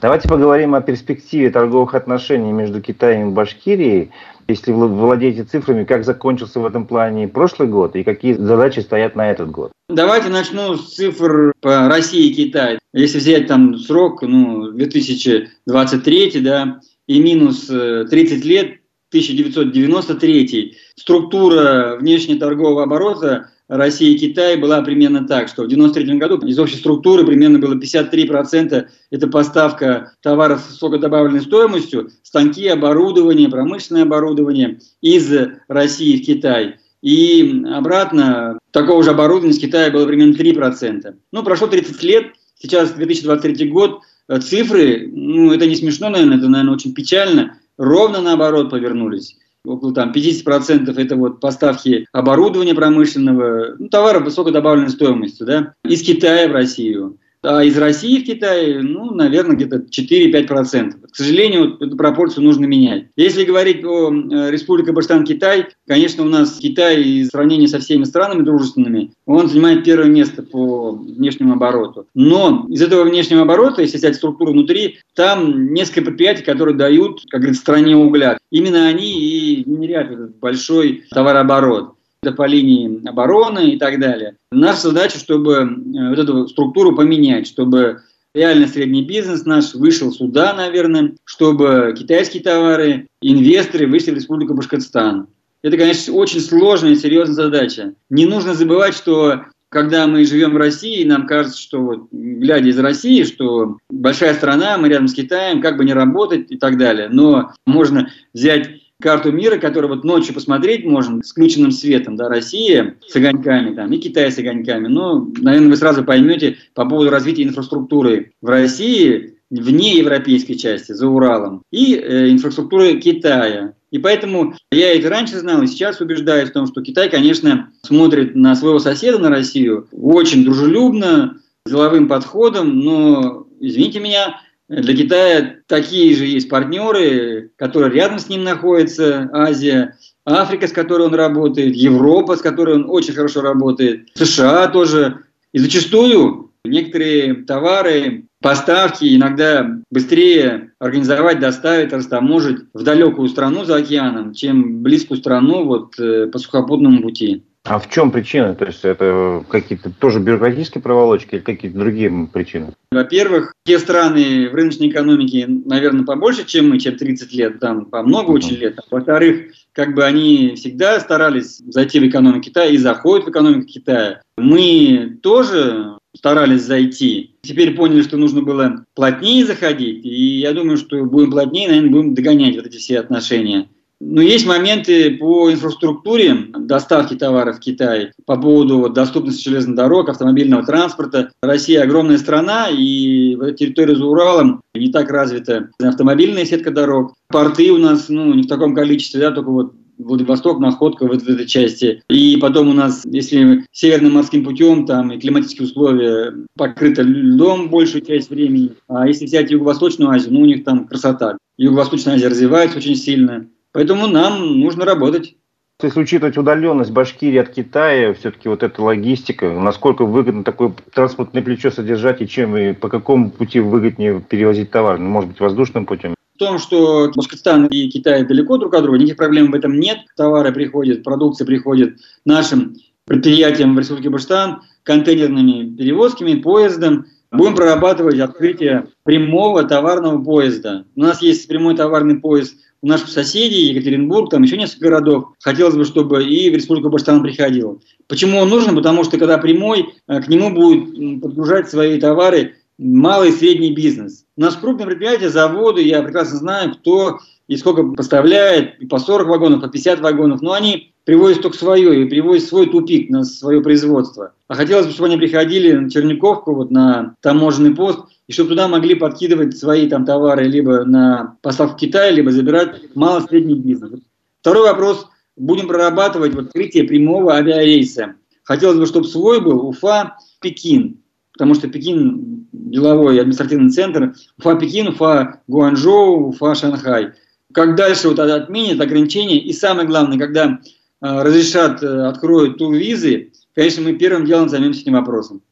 Давайте 0.00 0.28
поговорим 0.28 0.74
о 0.74 0.82
перспективе 0.82 1.50
торговых 1.50 1.94
отношений 1.94 2.52
между 2.52 2.82
Китаем 2.82 3.30
и 3.30 3.32
Башкирией. 3.32 4.10
Если 4.46 4.70
вы 4.70 4.88
владеете 4.88 5.44
цифрами, 5.44 5.84
как 5.84 6.04
закончился 6.04 6.60
в 6.60 6.66
этом 6.66 6.86
плане 6.86 7.28
прошлый 7.28 7.68
год 7.68 7.96
и 7.96 8.04
какие 8.04 8.34
задачи 8.34 8.80
стоят 8.80 9.16
на 9.16 9.30
этот 9.30 9.50
год? 9.50 9.72
Давайте 9.88 10.28
начну 10.28 10.76
с 10.76 10.94
цифр 10.94 11.52
по 11.60 11.88
России 11.88 12.28
и 12.28 12.34
Китаю. 12.34 12.78
Если 12.92 13.18
взять 13.18 13.48
там 13.48 13.78
срок, 13.78 14.22
ну, 14.22 14.70
2023, 14.72 16.40
да, 16.40 16.80
и 17.06 17.20
минус 17.20 17.66
30 17.66 18.12
э, 18.12 18.48
лет, 18.48 18.66
1993, 19.10 20.76
структура 20.96 21.96
внешнеторгового 21.98 22.82
оборота 22.82 23.50
России 23.68 24.14
и 24.14 24.18
Китая 24.18 24.56
была 24.56 24.80
примерно 24.82 25.26
так, 25.26 25.48
что 25.48 25.62
в 25.62 25.66
1993 25.66 26.18
году 26.18 26.46
из 26.46 26.58
общей 26.58 26.76
структуры 26.76 27.26
примерно 27.26 27.58
было 27.58 27.74
53% 27.74 28.86
это 29.10 29.26
поставка 29.28 30.12
товаров 30.22 30.60
с 30.60 30.70
высокодобавленной 30.72 31.40
стоимостью, 31.40 32.10
станки, 32.22 32.68
оборудование, 32.68 33.48
промышленное 33.48 34.02
оборудование 34.02 34.78
из 35.00 35.30
России 35.68 36.22
в 36.22 36.26
Китай. 36.26 36.76
И 37.02 37.64
обратно 37.72 38.58
такого 38.70 39.02
же 39.02 39.10
оборудования 39.10 39.54
с 39.54 39.58
Китая 39.58 39.90
было 39.90 40.06
примерно 40.06 40.34
3%. 40.34 41.14
Ну, 41.32 41.42
прошло 41.42 41.66
30 41.66 42.02
лет, 42.04 42.26
сейчас 42.54 42.92
2023 42.92 43.68
год, 43.68 44.00
цифры, 44.42 45.08
ну, 45.12 45.52
это 45.52 45.66
не 45.66 45.74
смешно, 45.74 46.08
наверное, 46.08 46.38
это, 46.38 46.48
наверное, 46.48 46.74
очень 46.74 46.94
печально, 46.94 47.58
ровно 47.76 48.20
наоборот 48.20 48.70
повернулись 48.70 49.36
около 49.66 49.92
там 49.92 50.12
50% 50.12 50.92
это 50.96 51.16
вот 51.16 51.40
поставки 51.40 52.06
оборудования 52.12 52.74
промышленного, 52.74 53.76
ну, 53.78 53.88
товаров 53.88 54.24
высокой 54.24 54.52
добавленной 54.52 54.90
стоимостью, 54.90 55.46
да, 55.46 55.74
из 55.84 56.02
Китая 56.02 56.48
в 56.48 56.52
Россию. 56.52 57.18
А 57.42 57.62
из 57.62 57.76
России 57.78 58.22
в 58.22 58.26
Китай, 58.26 58.82
ну, 58.82 59.12
наверное, 59.12 59.56
где-то 59.56 59.84
4-5%. 59.88 60.94
К 61.10 61.16
сожалению, 61.16 61.76
эту 61.80 61.96
пропорцию 61.96 62.44
нужно 62.44 62.66
менять. 62.66 63.06
Если 63.16 63.44
говорить 63.44 63.84
о 63.84 64.10
э, 64.10 64.50
Республике 64.50 64.92
Баштан-Китай, 64.92 65.68
конечно, 65.86 66.24
у 66.24 66.28
нас 66.28 66.58
Китай 66.58 67.22
в 67.22 67.26
сравнении 67.26 67.66
со 67.66 67.78
всеми 67.78 68.04
странами 68.04 68.42
дружественными, 68.42 69.12
он 69.26 69.48
занимает 69.48 69.84
первое 69.84 70.08
место 70.08 70.42
по 70.42 70.92
внешнему 70.92 71.54
обороту. 71.54 72.06
Но 72.14 72.66
из 72.68 72.82
этого 72.82 73.04
внешнего 73.04 73.42
оборота, 73.42 73.82
если 73.82 73.98
взять 73.98 74.16
структуру 74.16 74.52
внутри, 74.52 74.98
там 75.14 75.72
несколько 75.72 76.02
предприятий, 76.02 76.44
которые 76.44 76.76
дают, 76.76 77.22
как 77.28 77.40
говорится, 77.40 77.62
стране 77.62 77.96
угля. 77.96 78.38
Именно 78.50 78.86
они 78.86 79.12
и 79.12 79.62
генерят 79.64 80.10
этот 80.10 80.36
большой 80.38 81.04
товарооборот 81.10 81.95
по 82.36 82.46
линии 82.46 83.06
обороны 83.08 83.70
и 83.70 83.78
так 83.78 84.00
далее. 84.00 84.36
Наша 84.50 84.88
задача, 84.88 85.18
чтобы 85.18 85.52
э, 85.54 86.08
вот 86.10 86.18
эту 86.18 86.48
структуру 86.48 86.94
поменять, 86.94 87.46
чтобы 87.46 88.02
реально 88.34 88.66
средний 88.68 89.04
бизнес 89.04 89.44
наш 89.44 89.74
вышел 89.74 90.12
сюда, 90.12 90.52
наверное, 90.54 91.14
чтобы 91.24 91.94
китайские 91.96 92.42
товары, 92.42 93.08
инвесторы 93.22 93.86
вышли 93.86 94.10
в 94.10 94.14
Республику 94.14 94.54
Башкортостан. 94.54 95.28
Это, 95.62 95.76
конечно, 95.76 96.14
очень 96.14 96.40
сложная 96.40 96.92
и 96.92 96.96
серьезная 96.96 97.34
задача. 97.34 97.94
Не 98.10 98.26
нужно 98.26 98.54
забывать, 98.54 98.94
что 98.94 99.42
когда 99.68 100.06
мы 100.06 100.24
живем 100.24 100.54
в 100.54 100.58
России, 100.58 101.04
нам 101.04 101.26
кажется, 101.26 101.60
что 101.60 101.80
вот, 101.80 102.08
глядя 102.12 102.68
из 102.68 102.78
России, 102.78 103.24
что 103.24 103.78
большая 103.90 104.34
страна, 104.34 104.78
мы 104.78 104.88
рядом 104.88 105.08
с 105.08 105.14
Китаем, 105.14 105.60
как 105.60 105.76
бы 105.76 105.84
не 105.84 105.92
работать 105.92 106.50
и 106.50 106.56
так 106.56 106.78
далее. 106.78 107.08
Но 107.10 107.52
можно 107.66 108.10
взять 108.32 108.70
карту 109.00 109.32
мира, 109.32 109.58
которую 109.58 109.94
вот 109.94 110.04
ночью 110.04 110.34
посмотреть 110.34 110.84
можно 110.84 111.22
с 111.22 111.30
включенным 111.30 111.70
светом, 111.70 112.16
да, 112.16 112.28
Россия 112.28 112.96
с 113.06 113.14
огоньками 113.14 113.74
там 113.74 113.92
и 113.92 113.98
Китай 113.98 114.30
с 114.32 114.38
огоньками. 114.38 114.88
Ну, 114.88 115.32
наверное, 115.38 115.70
вы 115.70 115.76
сразу 115.76 116.04
поймете 116.04 116.56
по 116.74 116.86
поводу 116.86 117.10
развития 117.10 117.44
инфраструктуры 117.44 118.32
в 118.40 118.46
России, 118.48 119.34
вне 119.50 119.98
европейской 119.98 120.54
части, 120.54 120.92
за 120.92 121.06
Уралом, 121.06 121.62
и 121.70 121.94
э, 121.94 122.30
инфраструктуры 122.30 122.98
Китая. 122.98 123.74
И 123.90 123.98
поэтому 123.98 124.54
я 124.72 124.94
это 124.94 125.08
раньше 125.08 125.38
знал, 125.38 125.62
и 125.62 125.66
сейчас 125.66 126.00
убеждаюсь 126.00 126.50
в 126.50 126.52
том, 126.52 126.66
что 126.66 126.82
Китай, 126.82 127.08
конечно, 127.08 127.70
смотрит 127.82 128.34
на 128.34 128.56
своего 128.56 128.78
соседа, 128.78 129.18
на 129.18 129.30
Россию, 129.30 129.88
очень 129.92 130.44
дружелюбно, 130.44 131.38
деловым 131.66 132.08
подходом, 132.08 132.80
но, 132.80 133.46
извините 133.60 134.00
меня, 134.00 134.40
для 134.68 134.96
Китая 134.96 135.56
такие 135.66 136.14
же 136.16 136.26
есть 136.26 136.48
партнеры, 136.48 137.52
которые 137.56 137.92
рядом 137.92 138.18
с 138.18 138.28
ним 138.28 138.42
находятся, 138.42 139.30
Азия, 139.32 139.96
Африка, 140.24 140.66
с 140.66 140.72
которой 140.72 141.06
он 141.06 141.14
работает, 141.14 141.76
Европа, 141.76 142.36
с 142.36 142.40
которой 142.40 142.74
он 142.76 142.90
очень 142.90 143.14
хорошо 143.14 143.42
работает, 143.42 144.08
США 144.14 144.66
тоже. 144.68 145.20
И 145.52 145.58
зачастую 145.58 146.50
некоторые 146.64 147.44
товары, 147.44 148.24
поставки 148.42 149.16
иногда 149.16 149.80
быстрее 149.90 150.72
организовать, 150.80 151.38
доставить, 151.38 151.92
растаможить 151.92 152.58
в 152.74 152.82
далекую 152.82 153.28
страну 153.28 153.64
за 153.64 153.76
океаном, 153.76 154.34
чем 154.34 154.82
близкую 154.82 155.18
страну 155.18 155.64
вот, 155.64 155.98
э, 155.98 156.26
по 156.26 156.38
сухопутному 156.38 157.02
пути. 157.02 157.44
А 157.66 157.78
в 157.78 157.90
чем 157.90 158.10
причина? 158.10 158.54
То 158.54 158.64
есть 158.64 158.84
это 158.84 159.44
какие-то 159.48 159.90
тоже 159.90 160.20
бюрократические 160.20 160.82
проволочки 160.82 161.34
или 161.36 161.42
какие-то 161.42 161.78
другие 161.78 162.28
причины? 162.32 162.68
Во-первых, 162.92 163.54
те 163.64 163.78
страны 163.78 164.48
в 164.48 164.54
рыночной 164.54 164.88
экономике, 164.88 165.46
наверное, 165.48 166.04
побольше, 166.04 166.46
чем 166.46 166.70
мы, 166.70 166.78
чем 166.78 166.96
30 166.96 167.32
лет, 167.32 167.60
там 167.60 167.86
по 167.86 168.02
много 168.02 168.30
очень 168.30 168.56
лет. 168.56 168.78
Во-вторых, 168.90 169.52
как 169.72 169.94
бы 169.94 170.04
они 170.04 170.54
всегда 170.56 171.00
старались 171.00 171.58
зайти 171.58 171.98
в 171.98 172.06
экономику 172.06 172.42
Китая 172.42 172.70
и 172.70 172.76
заходят 172.76 173.26
в 173.26 173.30
экономику 173.30 173.66
Китая. 173.66 174.22
Мы 174.36 175.18
тоже 175.22 175.98
старались 176.16 176.62
зайти. 176.62 177.36
Теперь 177.42 177.74
поняли, 177.74 178.02
что 178.02 178.16
нужно 178.16 178.42
было 178.42 178.84
плотнее 178.94 179.44
заходить, 179.44 180.04
и 180.04 180.38
я 180.38 180.52
думаю, 180.52 180.76
что 180.76 181.04
будем 181.04 181.30
плотнее, 181.30 181.68
наверное, 181.68 181.90
будем 181.90 182.14
догонять 182.14 182.56
вот 182.56 182.66
эти 182.66 182.78
все 182.78 182.98
отношения. 182.98 183.68
Но 184.00 184.20
есть 184.20 184.46
моменты 184.46 185.16
по 185.16 185.50
инфраструктуре 185.50 186.48
доставки 186.58 187.14
товаров 187.14 187.56
в 187.56 187.60
Китай, 187.60 188.12
по 188.26 188.36
поводу 188.36 188.90
доступности 188.90 189.48
железных 189.48 189.76
дорог, 189.76 190.08
автомобильного 190.08 190.64
транспорта. 190.64 191.30
Россия 191.40 191.82
огромная 191.82 192.18
страна, 192.18 192.68
и 192.70 193.34
в 193.36 193.52
территории 193.54 193.94
за 193.94 194.04
Уралом 194.04 194.60
не 194.74 194.92
так 194.92 195.10
развита 195.10 195.70
автомобильная 195.82 196.44
сетка 196.44 196.70
дорог. 196.70 197.14
Порты 197.28 197.72
у 197.72 197.78
нас 197.78 198.08
ну, 198.08 198.34
не 198.34 198.42
в 198.42 198.48
таком 198.48 198.74
количестве, 198.74 199.20
да, 199.20 199.30
только 199.30 199.50
вот 199.50 199.72
Владивосток, 199.98 200.60
находка 200.60 201.06
вот 201.06 201.22
в 201.22 201.28
этой 201.28 201.46
части. 201.46 202.02
И 202.10 202.36
потом 202.36 202.68
у 202.68 202.74
нас, 202.74 203.02
если 203.06 203.64
северным 203.72 204.12
морским 204.12 204.44
путем, 204.44 204.84
там 204.84 205.10
и 205.12 205.18
климатические 205.18 205.66
условия 205.66 206.34
покрыты 206.54 207.02
льдом 207.02 207.70
большую 207.70 208.04
часть 208.04 208.28
времени. 208.28 208.72
А 208.88 209.06
если 209.06 209.24
взять 209.24 209.50
Юго-Восточную 209.50 210.10
Азию, 210.10 210.34
ну 210.34 210.40
у 210.42 210.44
них 210.44 210.64
там 210.64 210.86
красота. 210.86 211.38
Юго-Восточная 211.56 212.14
Азия 212.16 212.28
развивается 212.28 212.76
очень 212.76 212.96
сильно. 212.96 213.48
Поэтому 213.76 214.06
нам 214.06 214.58
нужно 214.58 214.86
работать. 214.86 215.36
Если 215.82 216.00
учитывать 216.00 216.38
удаленность 216.38 216.92
Башкирии 216.92 217.36
от 217.36 217.50
Китая, 217.50 218.14
все-таки 218.14 218.48
вот 218.48 218.62
эта 218.62 218.80
логистика, 218.80 219.50
насколько 219.50 220.06
выгодно 220.06 220.44
такое 220.44 220.72
транспортное 220.94 221.42
плечо 221.42 221.70
содержать 221.70 222.22
и 222.22 222.26
чем 222.26 222.56
и 222.56 222.72
по 222.72 222.88
какому 222.88 223.30
пути 223.30 223.60
выгоднее 223.60 224.22
перевозить 224.26 224.70
товар? 224.70 224.98
Ну, 224.98 225.10
может 225.10 225.28
быть, 225.28 225.40
воздушным 225.40 225.84
путем? 225.84 226.14
В 226.36 226.38
том, 226.38 226.58
что 226.58 227.12
Башкортостан 227.14 227.66
и 227.66 227.88
Китай 227.88 228.24
далеко 228.24 228.56
друг 228.56 228.72
от 228.72 228.82
друга, 228.82 228.96
никаких 228.96 229.18
проблем 229.18 229.50
в 229.50 229.54
этом 229.54 229.78
нет. 229.78 229.98
Товары 230.16 230.52
приходят, 230.52 231.02
продукция 231.02 231.46
приходит 231.46 231.98
нашим 232.24 232.76
предприятиям 233.04 233.74
в 233.74 233.78
Республике 233.78 234.08
Башкортостан 234.08 234.62
контейнерными 234.84 235.76
перевозками, 235.76 236.40
поездом. 236.40 237.04
Будем 237.30 237.54
прорабатывать 237.54 238.20
открытие 238.20 238.86
прямого 239.02 239.64
товарного 239.64 240.24
поезда. 240.24 240.86
У 240.96 241.00
нас 241.00 241.20
есть 241.20 241.46
прямой 241.46 241.76
товарный 241.76 242.18
поезд 242.18 242.56
наших 242.86 243.08
соседей, 243.08 243.72
Екатеринбург, 243.72 244.30
там 244.30 244.42
еще 244.42 244.56
несколько 244.56 244.88
городов. 244.88 245.24
Хотелось 245.40 245.76
бы, 245.76 245.84
чтобы 245.84 246.24
и 246.24 246.50
в 246.50 246.54
Республику 246.54 246.88
Башкортостан 246.88 247.22
приходил. 247.22 247.82
Почему 248.08 248.38
он 248.38 248.48
нужен? 248.48 248.74
Потому 248.74 249.04
что 249.04 249.18
когда 249.18 249.38
прямой, 249.38 249.94
э, 250.08 250.20
к 250.20 250.28
нему 250.28 250.50
будет 250.50 251.20
подгружать 251.20 251.68
свои 251.68 251.98
товары 251.98 252.54
малый 252.78 253.30
и 253.30 253.32
средний 253.32 253.72
бизнес. 253.72 254.24
У 254.36 254.42
нас 254.42 254.56
крупные 254.56 254.86
предприятия, 254.86 255.30
заводы, 255.30 255.82
я 255.82 256.02
прекрасно 256.02 256.38
знаю, 256.38 256.74
кто 256.74 257.18
и 257.48 257.56
сколько 257.56 257.84
поставляет, 257.84 258.78
и 258.80 258.86
по 258.86 258.98
40 258.98 259.28
вагонов, 259.28 259.60
по 259.62 259.68
50 259.68 260.00
вагонов, 260.00 260.42
но 260.42 260.52
они 260.52 260.92
привозят 261.06 261.40
только 261.40 261.56
свое 261.56 262.02
и 262.02 262.04
привозят 262.04 262.48
свой 262.48 262.68
тупик 262.68 263.08
на 263.10 263.22
свое 263.22 263.62
производство. 263.62 264.32
А 264.48 264.54
хотелось 264.54 264.86
бы, 264.86 264.92
чтобы 264.92 265.06
они 265.06 265.16
приходили 265.16 265.72
на 265.72 265.88
Черниковку, 265.88 266.52
вот 266.52 266.72
на 266.72 267.14
таможенный 267.22 267.74
пост, 267.74 268.00
и 268.26 268.32
чтобы 268.32 268.50
туда 268.50 268.66
могли 268.66 268.96
подкидывать 268.96 269.56
свои 269.56 269.88
там 269.88 270.04
товары 270.04 270.44
либо 270.48 270.84
на 270.84 271.36
поставку 271.42 271.76
в 271.76 271.78
Китай, 271.78 272.12
либо 272.12 272.32
забирать 272.32 272.94
мало-средний 272.96 273.54
бизнес. 273.54 274.00
Второй 274.40 274.68
вопрос. 274.68 275.06
Будем 275.36 275.68
прорабатывать 275.68 276.34
вот 276.34 276.46
открытие 276.46 276.84
прямого 276.84 277.34
авиарейса. 277.34 278.14
Хотелось 278.42 278.78
бы, 278.78 278.86
чтобы 278.86 279.06
свой 279.06 279.40
был 279.40 279.64
Уфа, 279.64 280.16
Пекин, 280.40 280.98
потому 281.32 281.54
что 281.54 281.68
Пекин 281.68 282.48
деловой 282.52 283.20
административный 283.20 283.70
центр, 283.70 284.14
Уфа, 284.38 284.56
Пекин, 284.56 284.88
Уфа, 284.88 285.40
Гуанчжоу, 285.46 286.30
Уфа, 286.30 286.56
Шанхай. 286.56 287.12
Как 287.52 287.76
дальше 287.76 288.08
вот 288.08 288.18
отменят 288.18 288.80
ограничения 288.80 289.38
и 289.38 289.52
самое 289.52 289.86
главное, 289.86 290.18
когда 290.18 290.58
разрешат, 291.00 291.82
э, 291.82 292.06
откроют 292.06 292.58
турвизы, 292.58 293.32
конечно, 293.54 293.82
мы 293.82 293.94
первым 293.94 294.26
делом 294.26 294.48
займемся 294.48 294.82
этим 294.82 294.94
вопросом. 294.94 295.42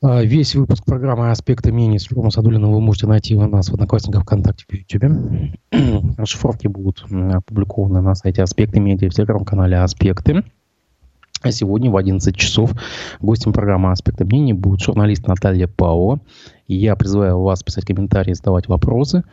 А, 0.00 0.22
весь 0.22 0.54
выпуск 0.54 0.84
программы 0.84 1.32
«Аспекты 1.32 1.72
мнений» 1.72 1.98
с 1.98 2.10
Ромом 2.12 2.30
Садулиным 2.30 2.72
вы 2.72 2.80
можете 2.80 3.08
найти 3.08 3.34
у 3.34 3.48
нас 3.48 3.68
в 3.68 3.74
Одноклассниках, 3.74 4.22
ВКонтакте, 4.22 4.64
в 4.68 4.72
Ютубе. 4.72 5.58
Расшифровки 6.16 6.68
будут 6.68 7.04
опубликованы 7.10 8.00
на 8.00 8.14
сайте 8.14 8.42
«Аспекты 8.42 8.78
медиа» 8.78 9.10
в 9.10 9.14
телеграм-канале 9.14 9.76
«Аспекты». 9.78 10.44
А 11.42 11.50
сегодня 11.50 11.90
в 11.90 11.96
11 11.96 12.36
часов 12.36 12.72
гостем 13.20 13.52
программы 13.52 13.90
«Аспекты 13.90 14.24
мнений» 14.24 14.52
будет 14.52 14.80
журналист 14.80 15.26
Наталья. 15.26 15.68
И 16.68 16.74
я 16.76 16.94
призываю 16.94 17.40
вас 17.40 17.64
писать 17.64 17.84
комментарии, 17.84 18.34
задавать 18.34 18.68
вопросы. 18.68 19.24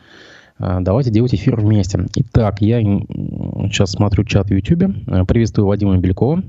А, 0.57 0.79
давайте 0.79 1.11
делать 1.11 1.35
эфир 1.35 1.59
вместе. 1.59 2.05
Итак, 2.15 2.61
я 2.61 2.81
сейчас 2.81 3.91
смотрю 3.91 4.23
чат 4.23 4.49
в 4.49 4.53
Ютубе. 4.53 4.89
Приветствую 5.25 5.67
Вадима 5.67 5.97
Белякова. 5.97 6.43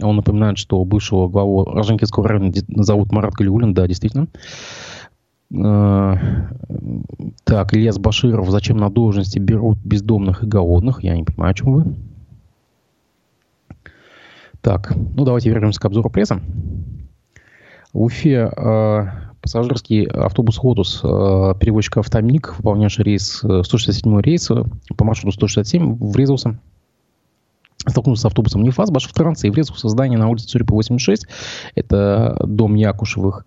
Он 0.00 0.16
напоминает, 0.16 0.58
что 0.58 0.84
бывшего 0.84 1.28
главу 1.28 1.64
Роженкинского 1.64 2.28
района 2.28 2.52
зовут 2.68 3.12
Марат 3.12 3.34
Галиулин. 3.34 3.74
Да, 3.74 3.86
действительно. 3.86 4.26
А, 5.54 6.16
так, 7.44 7.74
Ильяс 7.74 7.98
Баширов. 7.98 8.50
Зачем 8.50 8.78
на 8.78 8.90
должности 8.90 9.38
берут 9.38 9.78
бездомных 9.84 10.42
и 10.42 10.46
голодных? 10.46 11.02
Я 11.02 11.16
не 11.16 11.24
понимаю, 11.24 11.50
о 11.50 11.54
чем 11.54 11.72
вы. 11.72 11.96
Так, 14.60 14.94
ну 14.96 15.24
давайте 15.24 15.50
вернемся 15.50 15.80
к 15.80 15.84
обзору 15.84 16.08
прессы. 16.08 16.40
В 17.92 18.02
Уфе 18.02 18.50
э, 18.56 19.06
пассажирский 19.42 20.04
автобус 20.04 20.62
«Лотус» 20.62 21.00
э, 21.02 21.06
перевозчика 21.60 22.00
«Автомик», 22.00 22.54
выполнявший 22.58 23.04
рейс 23.04 23.38
167 23.38 24.20
рейса 24.20 24.64
по 24.96 25.04
маршруту 25.04 25.32
167, 25.32 25.96
врезался 25.96 26.58
столкнулся 27.86 28.22
с 28.22 28.24
автобусом 28.26 28.62
НИФАС, 28.62 28.90
Башавтранса 28.90 29.46
и 29.46 29.50
врезался 29.50 29.88
в 29.88 29.90
здание 29.90 30.18
на 30.18 30.28
улице 30.28 30.46
Цюрипа 30.46 30.72
86. 30.74 31.26
Это 31.74 32.36
дом 32.46 32.74
Якушевых. 32.76 33.44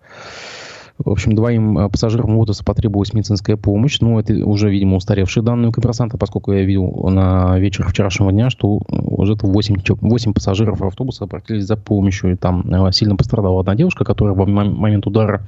В 0.98 1.10
общем, 1.10 1.34
двоим 1.34 1.78
э, 1.78 1.88
пассажирам 1.90 2.36
ЛОТОСа 2.36 2.64
потребовалась 2.64 3.12
медицинская 3.12 3.56
помощь. 3.56 4.00
Ну, 4.00 4.18
это 4.18 4.34
уже, 4.46 4.70
видимо, 4.70 4.96
устаревшие 4.96 5.44
данные 5.44 5.68
у 5.68 5.72
коммерсанта, 5.72 6.16
поскольку 6.16 6.52
я 6.52 6.64
видел 6.64 7.08
на 7.10 7.58
вечер 7.58 7.86
вчерашнего 7.86 8.32
дня, 8.32 8.48
что 8.48 8.80
уже 8.88 9.36
8, 9.40 9.76
8 10.00 10.32
пассажиров 10.32 10.80
автобуса 10.82 11.24
обратились 11.24 11.66
за 11.66 11.76
помощью. 11.76 12.32
И 12.32 12.36
там 12.36 12.62
э, 12.72 12.92
сильно 12.92 13.16
пострадала 13.16 13.60
одна 13.60 13.74
девушка, 13.74 14.04
которая 14.04 14.34
в 14.34 14.46
момент 14.46 15.06
удара, 15.06 15.46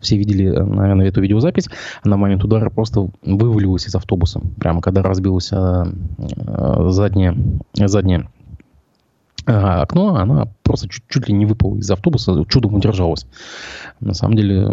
все 0.00 0.16
видели, 0.16 0.46
э, 0.46 0.64
наверное, 0.64 1.06
эту 1.06 1.20
видеозапись, 1.20 1.68
она 2.02 2.16
в 2.16 2.20
момент 2.20 2.42
удара 2.42 2.68
просто 2.70 3.08
вывалилась 3.22 3.86
из 3.86 3.94
автобуса. 3.94 4.40
Прямо 4.58 4.80
когда 4.80 5.02
разбилась 5.02 5.48
задняя, 5.48 7.36
задняя 7.74 8.28
окно, 9.48 10.16
она 10.16 10.48
просто 10.62 10.88
чуть, 10.88 11.04
чуть 11.08 11.28
ли 11.28 11.34
не 11.34 11.46
выпала 11.46 11.76
из 11.76 11.90
автобуса, 11.90 12.44
чудом 12.48 12.74
удержалась. 12.74 13.26
На 14.00 14.14
самом 14.14 14.36
деле, 14.36 14.68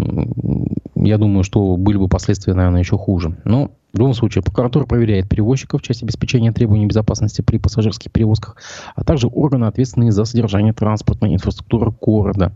я 0.96 1.18
думаю, 1.18 1.44
что 1.44 1.78
были 1.78 1.98
бы 1.98 2.08
последствия, 2.08 2.54
наверное, 2.54 2.82
еще 2.82 2.98
хуже. 2.98 3.38
Но 3.46 3.72
в 3.94 3.98
любом 3.98 4.14
случае, 4.14 4.44
прокуратура 4.44 4.86
проверяет 4.86 5.30
перевозчиков 5.30 5.82
в 5.82 5.84
части 5.86 6.04
обеспечения 6.04 6.52
требований 6.52 6.86
безопасности 6.86 7.42
при 7.42 7.58
пассажирских 7.58 8.12
перевозках, 8.12 8.58
а 8.94 9.06
также 9.06 9.28
органы, 9.28 9.66
ответственные 9.66 10.12
за 10.12 10.26
содержание 10.26 10.74
транспортной 10.74 11.34
инфраструктуры 11.34 11.94
города. 12.02 12.52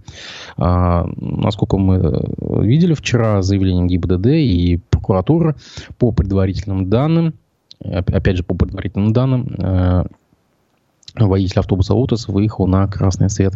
А, 0.58 1.08
насколько 1.16 1.78
мы 1.78 1.96
э, 1.96 2.64
видели 2.66 2.94
вчера 2.94 3.42
заявление 3.42 3.88
ГИБДД 3.88 4.28
и 4.28 4.82
прокуратуры 4.90 5.56
по 5.98 6.12
предварительным 6.12 6.90
данным, 6.90 7.36
опять 7.82 8.36
же, 8.36 8.44
по 8.44 8.54
предварительным 8.54 9.14
данным, 9.14 9.56
э, 9.58 10.04
водитель 11.28 11.60
автобуса 11.60 11.94
«Лотос» 11.94 12.28
выехал 12.28 12.68
на 12.68 12.88
красный 12.88 13.30
свет. 13.30 13.54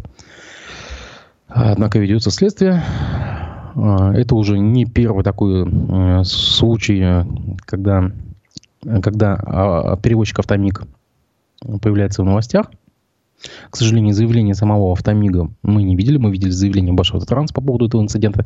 Однако 1.47 1.99
ведется 1.99 2.31
следствие. 2.31 2.83
А, 3.75 4.13
это 4.13 4.35
уже 4.35 4.57
не 4.59 4.85
первый 4.85 5.23
такой 5.23 5.67
э, 5.67 6.23
случай, 6.23 7.25
когда, 7.65 8.11
когда 9.01 9.33
а, 9.35 9.97
перевозчик 9.97 10.39
«Автомиг» 10.39 10.83
появляется 11.81 12.23
в 12.23 12.25
новостях. 12.25 12.71
К 13.69 13.75
сожалению, 13.75 14.13
заявление 14.13 14.55
самого 14.55 14.91
«Автомига» 14.93 15.49
мы 15.63 15.83
не 15.83 15.95
видели. 15.95 16.17
Мы 16.17 16.31
видели 16.31 16.49
заявление 16.49 16.93
Башавтотранс 16.93 17.51
по 17.51 17.61
поводу 17.61 17.87
этого 17.87 18.01
инцидента. 18.01 18.45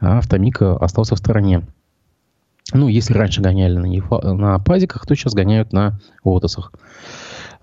А 0.00 0.18
«Автомиг» 0.18 0.60
остался 0.62 1.14
в 1.14 1.18
стороне. 1.18 1.62
Ну, 2.72 2.88
если 2.88 3.14
раньше 3.14 3.40
гоняли 3.40 3.76
на, 3.76 4.32
на 4.32 4.58
пазиках, 4.58 5.06
то 5.06 5.14
сейчас 5.14 5.34
гоняют 5.34 5.72
на 5.72 6.00
лотосах. 6.24 6.72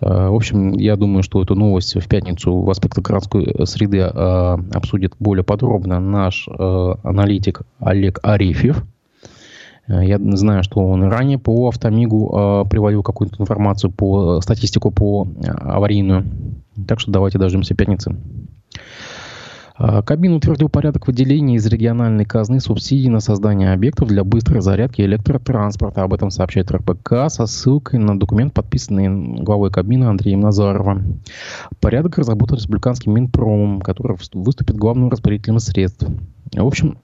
Э, 0.01 0.29
в 0.29 0.35
общем, 0.35 0.73
я 0.73 0.95
думаю, 0.95 1.23
что 1.23 1.41
эту 1.41 1.55
новость 1.55 1.95
в 1.95 2.07
пятницу 2.07 2.55
в 2.59 2.69
аспектах 2.69 3.03
городской 3.03 3.53
среды 3.65 3.97
э, 3.97 4.57
обсудит 4.73 5.13
более 5.19 5.43
подробно 5.43 5.99
наш 5.99 6.47
э, 6.47 6.93
аналитик 7.03 7.61
Олег 7.79 8.19
Арефьев. 8.23 8.83
Я 9.87 10.19
знаю, 10.19 10.63
что 10.63 10.81
он 10.81 11.01
ранее 11.01 11.39
по 11.39 11.67
автомигу 11.67 12.67
приводил 12.69 13.01
какую-то 13.01 13.41
информацию 13.41 13.89
по 13.89 14.39
статистику 14.39 14.91
по 14.91 15.27
аварийную 15.41 16.25
Так 16.87 16.99
что 16.99 17.11
давайте 17.11 17.39
дождемся 17.39 17.73
пятницы. 17.73 18.15
А, 19.81 20.01
Кабмин 20.01 20.33
утвердил 20.33 20.67
порядок 20.67 21.07
выделения 21.07 21.55
из 21.55 21.65
региональной 21.65 22.25
казны 22.25 22.59
субсидий 22.59 23.07
на 23.07 23.21
создание 23.21 23.71
объектов 23.71 24.09
для 24.09 24.25
быстрой 24.25 24.61
зарядки 24.61 25.01
электротранспорта. 25.01 26.03
Об 26.03 26.13
этом 26.13 26.31
сообщает 26.31 26.69
РБК 26.69 27.29
со 27.29 27.45
ссылкой 27.45 27.99
на 27.99 28.19
документ, 28.19 28.53
подписанный 28.53 29.41
главой 29.41 29.71
Кабмина 29.71 30.09
Андреем 30.09 30.41
Назаровым. 30.41 31.21
Порядок 31.79 32.17
разработан 32.17 32.57
республиканским 32.57 33.13
Минпромом, 33.13 33.79
который 33.79 34.17
выступит 34.33 34.75
главным 34.75 35.09
распорядителем 35.09 35.59
средств. 35.59 36.05
В 36.53 36.65
общем, 36.65 36.97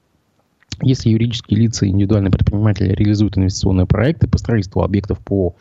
если 0.82 1.10
юридические 1.10 1.60
лица 1.60 1.86
и 1.86 1.90
индивидуальные 1.90 2.32
предприниматели 2.32 2.94
реализуют 2.94 3.38
инвестиционные 3.38 3.86
проекты 3.86 4.28
по 4.28 4.38
строительству 4.38 4.82
объектов 4.82 5.20
по 5.20 5.56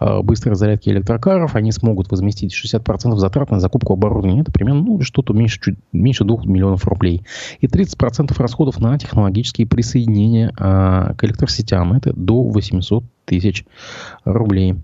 э, 0.00 0.22
быстрой 0.22 0.54
зарядке 0.54 0.90
электрокаров, 0.90 1.54
они 1.54 1.72
смогут 1.72 2.10
возместить 2.10 2.54
60% 2.54 3.16
затрат 3.16 3.50
на 3.50 3.60
закупку 3.60 3.92
оборудования. 3.92 4.42
Это 4.42 4.52
примерно 4.52 4.82
ну, 4.82 5.00
что-то 5.02 5.32
меньше, 5.32 5.60
чуть, 5.60 5.78
меньше 5.92 6.24
2 6.24 6.44
миллионов 6.44 6.86
рублей. 6.86 7.22
И 7.60 7.66
30% 7.66 8.34
расходов 8.38 8.80
на 8.80 8.98
технологические 8.98 9.66
присоединения 9.66 10.50
э, 10.50 11.14
к 11.16 11.24
электросетям. 11.24 11.92
Это 11.92 12.12
до 12.12 12.42
800 12.42 13.04
тысяч 13.24 13.64
рублей. 14.24 14.76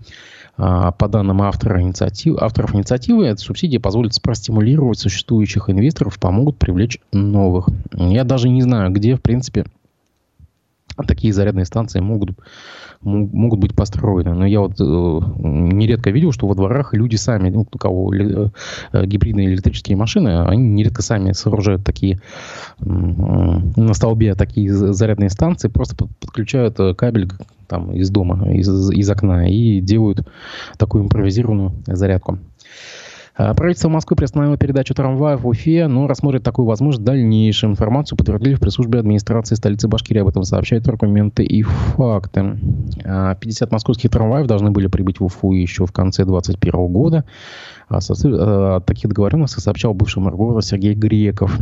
А, 0.61 0.91
по 0.91 1.07
данным 1.07 1.41
автора 1.41 1.81
инициативы, 1.81 2.37
авторов 2.41 2.75
инициативы, 2.75 3.25
эта 3.25 3.39
субсидия 3.39 3.79
позволит 3.79 4.21
простимулировать 4.21 4.99
существующих 4.99 5.69
инвесторов, 5.69 6.19
помогут 6.19 6.57
привлечь 6.57 6.99
новых. 7.13 7.69
Я 7.93 8.25
даже 8.25 8.49
не 8.49 8.61
знаю, 8.61 8.91
где, 8.91 9.15
в 9.15 9.21
принципе, 9.21 9.65
такие 11.07 11.33
зарядные 11.33 11.65
станции 11.65 11.99
могут, 11.99 12.31
могут 13.01 13.59
быть 13.59 13.75
построены. 13.75 14.33
Но 14.33 14.45
я 14.45 14.61
вот 14.61 14.79
э, 14.79 14.83
нередко 14.83 16.09
видел, 16.09 16.31
что 16.31 16.47
во 16.47 16.55
дворах 16.55 16.93
люди 16.93 17.15
сами, 17.15 17.49
ну, 17.49 17.65
у 17.71 17.77
кого 17.77 18.13
э, 18.13 18.49
гибридные 19.05 19.47
электрические 19.47 19.97
машины, 19.97 20.43
они 20.43 20.63
нередко 20.63 21.01
сами 21.01 21.31
сооружают 21.31 21.83
такие 21.83 22.19
э, 22.79 22.85
на 22.85 23.93
столбе 23.93 24.35
такие 24.35 24.71
зарядные 24.71 25.29
станции, 25.29 25.67
просто 25.67 25.95
подключают 25.95 26.79
э, 26.79 26.93
кабель 26.93 27.29
там 27.67 27.91
из 27.93 28.09
дома, 28.09 28.51
из, 28.51 28.91
из 28.91 29.09
окна 29.09 29.47
и 29.47 29.79
делают 29.79 30.27
такую 30.77 31.03
импровизированную 31.03 31.73
зарядку. 31.85 32.39
А, 33.35 33.53
правительство 33.53 33.89
Москвы 33.89 34.15
приостановило 34.15 34.57
передачу 34.57 34.93
трамваев 34.93 35.41
в 35.41 35.47
Уфе, 35.47 35.87
но 35.87 36.07
рассмотрит 36.07 36.43
такую 36.43 36.65
возможность 36.65 37.01
в 37.01 37.05
дальнейшем. 37.05 37.71
Информацию 37.71 38.17
подтвердили 38.17 38.55
в 38.55 38.59
пресс-службе 38.59 38.99
администрации 38.99 39.55
столицы 39.55 39.87
Башкирии. 39.87 40.21
Об 40.21 40.27
этом 40.27 40.43
сообщают 40.43 40.83
документы 40.85 41.43
и 41.43 41.61
факты. 41.61 42.59
50 43.03 43.03
а, 43.05 43.73
московских 43.73 44.09
трамваев 44.09 44.47
должны 44.47 44.71
были 44.71 44.87
прибыть 44.87 45.19
в 45.19 45.25
Уфу 45.25 45.53
еще 45.53 45.85
в 45.85 45.91
конце 45.91 46.25
2021 46.25 46.87
года. 46.87 47.25
О 47.87 47.99
а, 47.99 48.79
таких 48.81 49.09
договоренностях 49.09 49.63
сообщал 49.63 49.93
бывший 49.93 50.21
мэр 50.21 50.35
города 50.35 50.61
Сергей 50.61 50.93
Греков. 50.93 51.57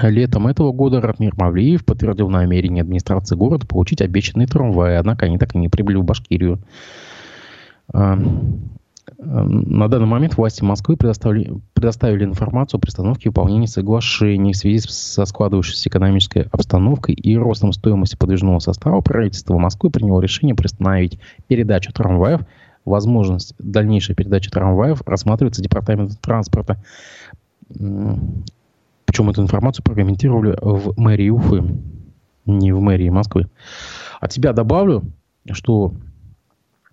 Летом 0.00 0.46
этого 0.46 0.72
года 0.72 1.02
Ратмир 1.02 1.34
Мавлиев 1.36 1.84
подтвердил 1.84 2.30
намерение 2.30 2.80
администрации 2.80 3.36
города 3.36 3.66
получить 3.66 4.00
обещанные 4.00 4.46
трамваи, 4.46 4.94
однако 4.94 5.26
они 5.26 5.36
так 5.36 5.54
и 5.54 5.58
не 5.58 5.68
прибыли 5.68 5.96
в 5.96 6.04
Башкирию. 6.04 6.60
На 9.24 9.86
данный 9.86 10.06
момент 10.06 10.36
власти 10.36 10.64
Москвы 10.64 10.96
предоставили, 10.96 11.54
предоставили 11.74 12.24
информацию 12.24 12.78
о 12.78 12.80
пристановке 12.80 13.26
и 13.26 13.28
выполнении 13.28 13.66
соглашений 13.66 14.52
в 14.52 14.56
связи 14.56 14.80
со 14.80 15.24
складывающейся 15.24 15.88
экономической 15.88 16.48
обстановкой 16.50 17.14
и 17.14 17.36
ростом 17.36 17.72
стоимости 17.72 18.16
подвижного 18.16 18.58
состава. 18.58 19.00
Правительство 19.00 19.56
Москвы 19.58 19.90
приняло 19.90 20.20
решение 20.20 20.56
приостановить 20.56 21.20
передачу 21.46 21.92
трамваев. 21.92 22.40
Возможность 22.84 23.54
дальнейшей 23.60 24.16
передачи 24.16 24.50
трамваев 24.50 25.02
рассматривается 25.06 25.62
Департаментом 25.62 26.16
транспорта. 26.20 26.82
Причем 27.68 29.30
эту 29.30 29.42
информацию 29.42 29.84
прокомментировали 29.84 30.58
в 30.60 30.98
мэрии 30.98 31.28
Уфы, 31.28 31.62
не 32.44 32.72
в 32.72 32.80
мэрии 32.80 33.08
Москвы. 33.08 33.48
От 34.20 34.32
тебя 34.32 34.52
добавлю, 34.52 35.04
что 35.52 35.94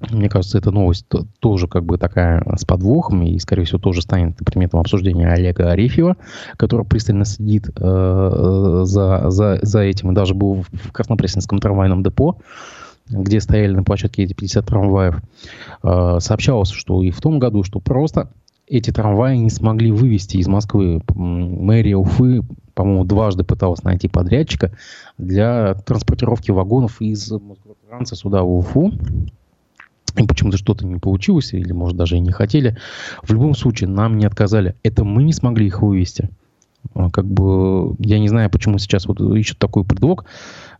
мне 0.09 0.29
кажется, 0.29 0.57
эта 0.57 0.71
новость 0.71 1.05
тоже 1.39 1.67
как 1.67 1.83
бы 1.83 1.97
такая 1.97 2.43
с 2.55 2.63
подвохом 2.63 3.23
и, 3.23 3.37
скорее 3.39 3.65
всего, 3.65 3.79
тоже 3.79 4.01
станет 4.01 4.37
предметом 4.37 4.79
обсуждения 4.79 5.27
Олега 5.27 5.71
Арефьева, 5.71 6.15
который 6.57 6.85
пристально 6.85 7.25
следит 7.25 7.69
э, 7.75 8.81
за, 8.85 9.29
за, 9.29 9.59
за 9.61 9.79
этим 9.81 10.11
и 10.11 10.15
даже 10.15 10.33
был 10.33 10.63
в 10.71 10.91
Краснопресненском 10.91 11.59
трамвайном 11.59 12.01
депо, 12.01 12.37
где 13.09 13.41
стояли 13.41 13.73
на 13.73 13.83
площадке 13.83 14.23
эти 14.23 14.33
50 14.33 14.65
трамваев. 14.65 15.21
Э, 15.83 16.17
сообщалось, 16.19 16.69
что 16.69 17.03
и 17.03 17.11
в 17.11 17.19
том 17.19 17.39
году, 17.39 17.63
что 17.63 17.79
просто 17.79 18.29
эти 18.67 18.91
трамваи 18.91 19.35
не 19.35 19.49
смогли 19.49 19.91
вывести 19.91 20.37
из 20.37 20.47
Москвы. 20.47 21.01
Мэрия 21.13 21.97
Уфы, 21.97 22.43
по-моему, 22.73 23.03
дважды 23.03 23.43
пыталась 23.43 23.83
найти 23.83 24.07
подрядчика 24.07 24.71
для 25.17 25.73
транспортировки 25.73 26.51
вагонов 26.51 27.01
из 27.01 27.29
Москвы 27.31 27.75
сюда 28.13 28.43
в 28.43 28.51
Уфу 28.51 28.93
и 30.15 30.25
почему-то 30.25 30.57
что-то 30.57 30.85
не 30.85 30.99
получилось, 30.99 31.53
или, 31.53 31.71
может, 31.71 31.97
даже 31.97 32.17
и 32.17 32.19
не 32.19 32.31
хотели. 32.31 32.77
В 33.23 33.31
любом 33.31 33.55
случае, 33.55 33.89
нам 33.89 34.17
не 34.17 34.25
отказали. 34.25 34.75
Это 34.83 35.03
мы 35.03 35.23
не 35.23 35.33
смогли 35.33 35.67
их 35.67 35.81
вывести. 35.81 36.29
А, 36.93 37.09
как 37.09 37.25
бы, 37.25 37.95
я 37.99 38.19
не 38.19 38.27
знаю, 38.27 38.49
почему 38.49 38.77
сейчас 38.77 39.05
вот 39.05 39.19
ищут 39.21 39.57
такой 39.57 39.83
предлог, 39.83 40.25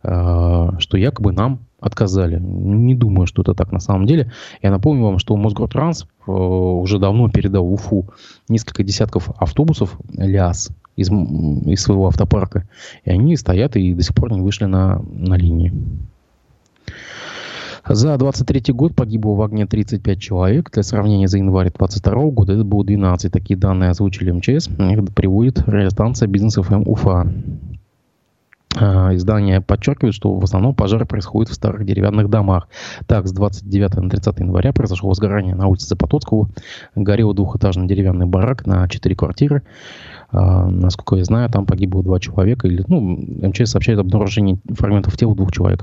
а, 0.02 0.78
что 0.78 0.96
якобы 0.96 1.32
нам 1.32 1.60
отказали. 1.80 2.38
Не 2.38 2.94
думаю, 2.94 3.26
что 3.26 3.42
это 3.42 3.54
так 3.54 3.72
на 3.72 3.80
самом 3.80 4.06
деле. 4.06 4.32
Я 4.62 4.70
напомню 4.70 5.04
вам, 5.04 5.18
что 5.18 5.36
Мосгортранс 5.36 6.06
а, 6.26 6.32
уже 6.32 6.98
давно 6.98 7.28
передал 7.28 7.64
в 7.66 7.72
Уфу 7.72 8.06
несколько 8.48 8.84
десятков 8.84 9.30
автобусов 9.38 9.98
ЛЯС 10.16 10.70
из, 10.96 11.10
из 11.10 11.82
своего 11.82 12.06
автопарка. 12.08 12.68
И 13.04 13.10
они 13.10 13.36
стоят 13.36 13.76
и 13.76 13.94
до 13.94 14.02
сих 14.02 14.14
пор 14.14 14.32
не 14.32 14.40
вышли 14.40 14.64
на, 14.66 15.00
на 15.12 15.34
линии. 15.34 15.72
За 17.88 18.16
23 18.16 18.72
год 18.74 18.94
погибло 18.94 19.34
в 19.34 19.42
огне 19.42 19.66
35 19.66 20.20
человек. 20.20 20.70
Для 20.70 20.82
сравнения, 20.82 21.28
за 21.28 21.38
январь 21.38 21.72
22 21.72 22.30
года 22.30 22.52
это 22.52 22.64
было 22.64 22.84
12. 22.84 23.32
Такие 23.32 23.58
данные 23.58 23.90
озвучили 23.90 24.30
МЧС. 24.30 24.68
Их 24.68 25.14
приводит 25.14 25.60
радиостанция 25.66 26.28
«Бизнес 26.28 26.54
ФМ 26.54 26.82
Уфа». 26.86 27.32
А, 28.76 29.12
издание 29.14 29.60
подчеркивает, 29.60 30.14
что 30.14 30.32
в 30.32 30.44
основном 30.44 30.74
пожары 30.74 31.04
происходят 31.04 31.50
в 31.50 31.54
старых 31.54 31.84
деревянных 31.84 32.30
домах. 32.30 32.68
Так, 33.06 33.26
с 33.26 33.32
29 33.32 33.96
на 33.96 34.08
30 34.08 34.38
января 34.38 34.72
произошло 34.72 35.08
возгорание 35.08 35.56
на 35.56 35.66
улице 35.66 35.88
Запотоцкого. 35.88 36.48
Горел 36.94 37.34
двухэтажный 37.34 37.88
деревянный 37.88 38.26
барак 38.26 38.66
на 38.66 38.88
4 38.88 39.16
квартиры. 39.16 39.62
А, 40.30 40.68
насколько 40.68 41.16
я 41.16 41.24
знаю, 41.24 41.50
там 41.50 41.66
погибло 41.66 42.04
два 42.04 42.20
человека. 42.20 42.68
Или, 42.68 42.84
ну, 42.86 43.00
МЧС 43.00 43.72
сообщает 43.72 43.98
об 43.98 44.06
обнаружении 44.06 44.60
фрагментов 44.68 45.16
тел 45.16 45.34
двух 45.34 45.50
человек. 45.50 45.82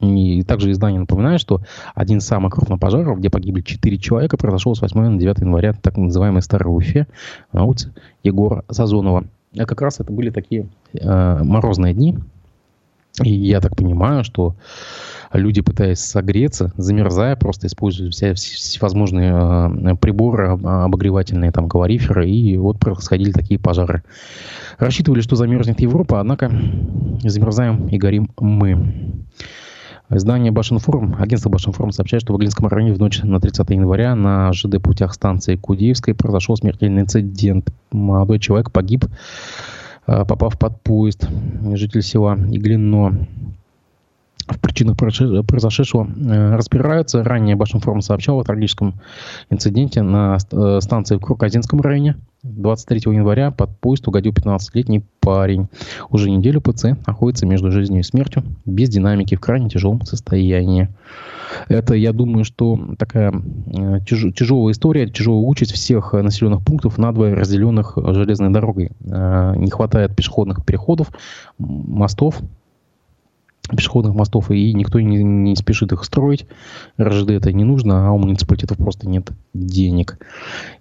И 0.00 0.42
также 0.44 0.70
издание 0.70 1.00
напоминает, 1.00 1.40
что 1.40 1.60
один 1.94 2.18
из 2.18 2.26
самых 2.26 2.54
крупных 2.54 2.80
пожаров, 2.80 3.18
где 3.18 3.28
погибли 3.28 3.60
4 3.60 3.98
человека, 3.98 4.36
произошел 4.36 4.74
с 4.74 4.80
8 4.80 4.98
на 4.98 5.18
9 5.18 5.40
января, 5.40 5.74
так 5.74 5.96
называемой 5.96 6.42
Старой 6.42 6.74
Уфе, 6.74 7.06
на 7.52 7.64
улице 7.64 7.92
Егора 8.22 8.64
Сазонова. 8.70 9.24
А 9.58 9.66
как 9.66 9.82
раз 9.82 10.00
это 10.00 10.12
были 10.12 10.30
такие 10.30 10.68
э, 10.94 11.42
морозные 11.42 11.92
дни. 11.92 12.18
И 13.22 13.30
я 13.30 13.60
так 13.60 13.76
понимаю, 13.76 14.24
что 14.24 14.54
люди, 15.32 15.60
пытаясь 15.60 15.98
согреться, 15.98 16.72
замерзая, 16.76 17.36
просто 17.36 17.66
используют 17.66 18.14
все, 18.14 18.32
всевозможные 18.34 19.32
э, 19.32 19.96
приборы 19.96 20.48
обогревательные, 20.48 21.52
там, 21.52 21.68
калориферы, 21.68 22.30
и 22.30 22.56
вот 22.56 22.78
происходили 22.78 23.32
такие 23.32 23.60
пожары. 23.60 24.02
Рассчитывали, 24.78 25.20
что 25.20 25.36
замерзнет 25.36 25.80
Европа, 25.80 26.20
однако 26.20 26.50
замерзаем 27.22 27.88
и 27.88 27.98
горим 27.98 28.30
мы. 28.38 29.26
Издание 30.12 30.50
Башинформ, 30.50 31.14
агентство 31.20 31.50
Башинформ 31.50 31.92
сообщает, 31.92 32.22
что 32.22 32.32
в 32.32 32.36
Аглинском 32.36 32.66
районе 32.66 32.92
в 32.92 32.98
ночь 32.98 33.22
на 33.22 33.38
30 33.40 33.70
января 33.70 34.16
на 34.16 34.52
ЖД-путях 34.52 35.14
станции 35.14 35.54
Кудеевской 35.54 36.14
произошел 36.14 36.56
смертельный 36.56 37.02
инцидент. 37.02 37.72
Молодой 37.92 38.40
человек 38.40 38.72
погиб, 38.72 39.04
э, 40.08 40.24
попав 40.24 40.58
под 40.58 40.82
поезд. 40.82 41.28
Житель 41.74 42.02
села 42.02 42.34
Иглино 42.34 43.28
в 44.48 44.58
причинах 44.58 44.96
произошедшего 44.96 46.08
э, 46.08 46.56
разбираются. 46.56 47.22
Ранее 47.22 47.54
Башинформ 47.54 48.00
сообщал 48.00 48.40
о 48.40 48.44
трагическом 48.44 48.94
инциденте 49.48 50.02
на 50.02 50.38
э, 50.50 50.80
станции 50.80 51.18
в 51.18 51.20
Курказинском 51.20 51.80
районе. 51.80 52.16
23 52.42 53.14
января 53.14 53.50
под 53.50 53.76
поезд 53.78 54.08
угодил 54.08 54.32
15-летний 54.32 55.04
парень. 55.20 55.68
Уже 56.08 56.30
неделю 56.30 56.60
пациент 56.60 57.06
находится 57.06 57.46
между 57.46 57.70
жизнью 57.70 58.00
и 58.00 58.04
смертью, 58.04 58.44
без 58.64 58.88
динамики, 58.88 59.34
в 59.34 59.40
крайне 59.40 59.68
тяжелом 59.68 60.02
состоянии. 60.02 60.88
Это, 61.68 61.94
я 61.94 62.12
думаю, 62.12 62.44
что 62.44 62.94
такая 62.98 63.32
э, 63.32 64.00
тяж, 64.08 64.32
тяжелая 64.34 64.72
история, 64.72 65.08
тяжелая 65.08 65.42
участь 65.42 65.72
всех 65.72 66.12
населенных 66.14 66.64
пунктов, 66.64 66.96
надвое 66.96 67.34
разделенных 67.34 67.94
железной 67.96 68.50
дорогой. 68.50 68.90
Не 69.00 69.70
хватает 69.70 70.16
пешеходных 70.16 70.64
переходов, 70.64 71.10
мостов, 71.58 72.40
пешеходных 73.76 74.14
мостов, 74.14 74.50
и 74.50 74.72
никто 74.72 75.00
не, 75.00 75.22
не 75.22 75.56
спешит 75.56 75.92
их 75.92 76.04
строить. 76.04 76.46
РЖД 77.00 77.30
это 77.30 77.52
не 77.52 77.64
нужно, 77.64 78.08
а 78.08 78.12
у 78.12 78.18
муниципалитетов 78.18 78.78
просто 78.78 79.08
нет 79.08 79.30
денег. 79.52 80.18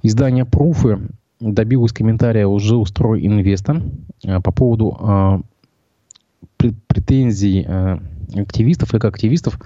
Издание 0.04 0.45
«Пруфы» 0.45 1.00
добилось 1.39 1.93
комментария 1.93 2.47
уже 2.47 2.75
у 2.75 2.86
«Стройинвеста» 2.86 3.82
э, 4.23 4.39
по 4.41 4.52
поводу 4.52 4.97
э, 4.99 6.69
претензий 6.88 7.65
э, 7.67 7.97
активистов, 8.36 8.93
экоактивистов 8.93 9.60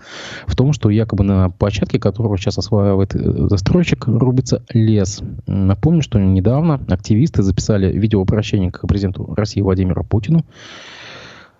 в 0.47 0.55
том, 0.55 0.73
что 0.73 0.89
якобы 0.89 1.23
на 1.23 1.49
площадке, 1.49 1.99
которую 1.99 2.37
сейчас 2.37 2.57
осваивает 2.57 3.15
э, 3.15 3.47
застройщик, 3.49 4.07
рубится 4.07 4.63
лес. 4.69 5.21
Напомню, 5.47 6.01
что 6.01 6.19
недавно 6.19 6.79
активисты 6.87 7.43
записали 7.43 7.91
видеообращение 7.91 8.71
к 8.71 8.87
президенту 8.87 9.33
России 9.35 9.61
Владимиру 9.61 10.03
Путину. 10.03 10.45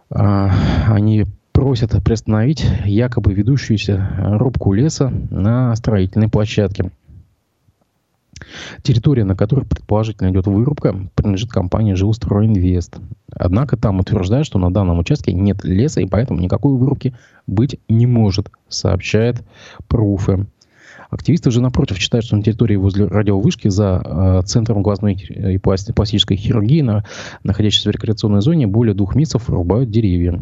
А, 0.09 0.51
они 0.87 1.25
просят 1.51 2.03
приостановить 2.03 2.65
якобы 2.85 3.33
ведущуюся 3.33 4.09
рубку 4.17 4.73
леса 4.73 5.11
на 5.29 5.75
строительной 5.75 6.29
площадке. 6.29 6.91
Территория, 8.81 9.23
на 9.23 9.35
которой 9.35 9.65
предположительно 9.65 10.29
идет 10.29 10.47
вырубка, 10.47 10.95
принадлежит 11.15 11.49
компании 11.49 11.93
«Жилстройинвест». 11.93 12.97
Однако 13.35 13.77
там 13.77 13.99
утверждают, 13.99 14.45
что 14.45 14.59
на 14.59 14.71
данном 14.71 14.99
участке 14.99 15.33
нет 15.33 15.63
леса, 15.63 16.01
и 16.01 16.05
поэтому 16.05 16.39
никакой 16.39 16.73
вырубки 16.75 17.15
быть 17.47 17.79
не 17.89 18.05
может, 18.05 18.49
сообщает 18.67 19.43
Пруфы. 19.87 20.47
Активисты 21.09 21.51
же, 21.51 21.61
напротив, 21.61 21.99
считают, 21.99 22.25
что 22.25 22.35
на 22.35 22.43
территории 22.43 22.75
возле 22.75 23.05
радиовышки 23.05 23.67
за 23.67 24.01
э, 24.03 24.41
центром 24.45 24.81
глазной 24.81 25.13
и 25.13 25.57
пластической 25.59 26.37
хирургии, 26.37 26.81
на, 26.81 27.05
находящейся 27.43 27.89
в 27.89 27.93
рекреационной 27.93 28.41
зоне, 28.41 28.65
более 28.65 28.95
двух 28.95 29.15
месяцев 29.15 29.49
рубают 29.49 29.91
деревья. 29.91 30.41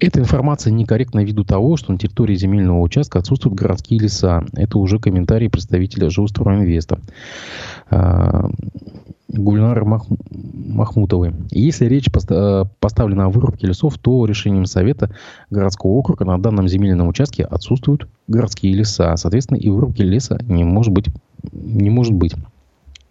Эта 0.00 0.20
информация 0.20 0.72
некорректна 0.72 1.24
ввиду 1.24 1.44
того, 1.44 1.76
что 1.76 1.92
на 1.92 1.98
территории 1.98 2.34
земельного 2.34 2.80
участка 2.80 3.18
отсутствуют 3.18 3.58
городские 3.58 4.00
леса. 4.00 4.44
Это 4.54 4.78
уже 4.78 4.98
комментарий 4.98 5.48
представителя 5.48 6.10
Жилстройинвеста. 6.10 7.00
А, 7.90 8.50
Гульнары 9.28 9.84
Мах... 9.84 10.06
Махмутовой. 10.30 11.34
Если 11.50 11.86
речь 11.86 12.08
э, 12.08 12.64
поставлена 12.80 13.26
о 13.26 13.28
вырубке 13.28 13.66
лесов, 13.66 13.98
то 13.98 14.24
решением 14.24 14.64
Совета 14.64 15.10
городского 15.50 15.92
округа 15.92 16.24
на 16.24 16.40
данном 16.40 16.66
земельном 16.66 17.08
участке 17.08 17.44
отсутствуют 17.44 18.08
городские 18.26 18.74
леса. 18.74 19.14
Соответственно, 19.16 19.58
и 19.58 19.68
вырубки 19.68 20.02
леса 20.02 20.38
не 20.44 20.64
может 20.64 20.92
быть. 20.92 21.08
Не 21.52 21.90
может 21.90 22.14
быть. 22.14 22.34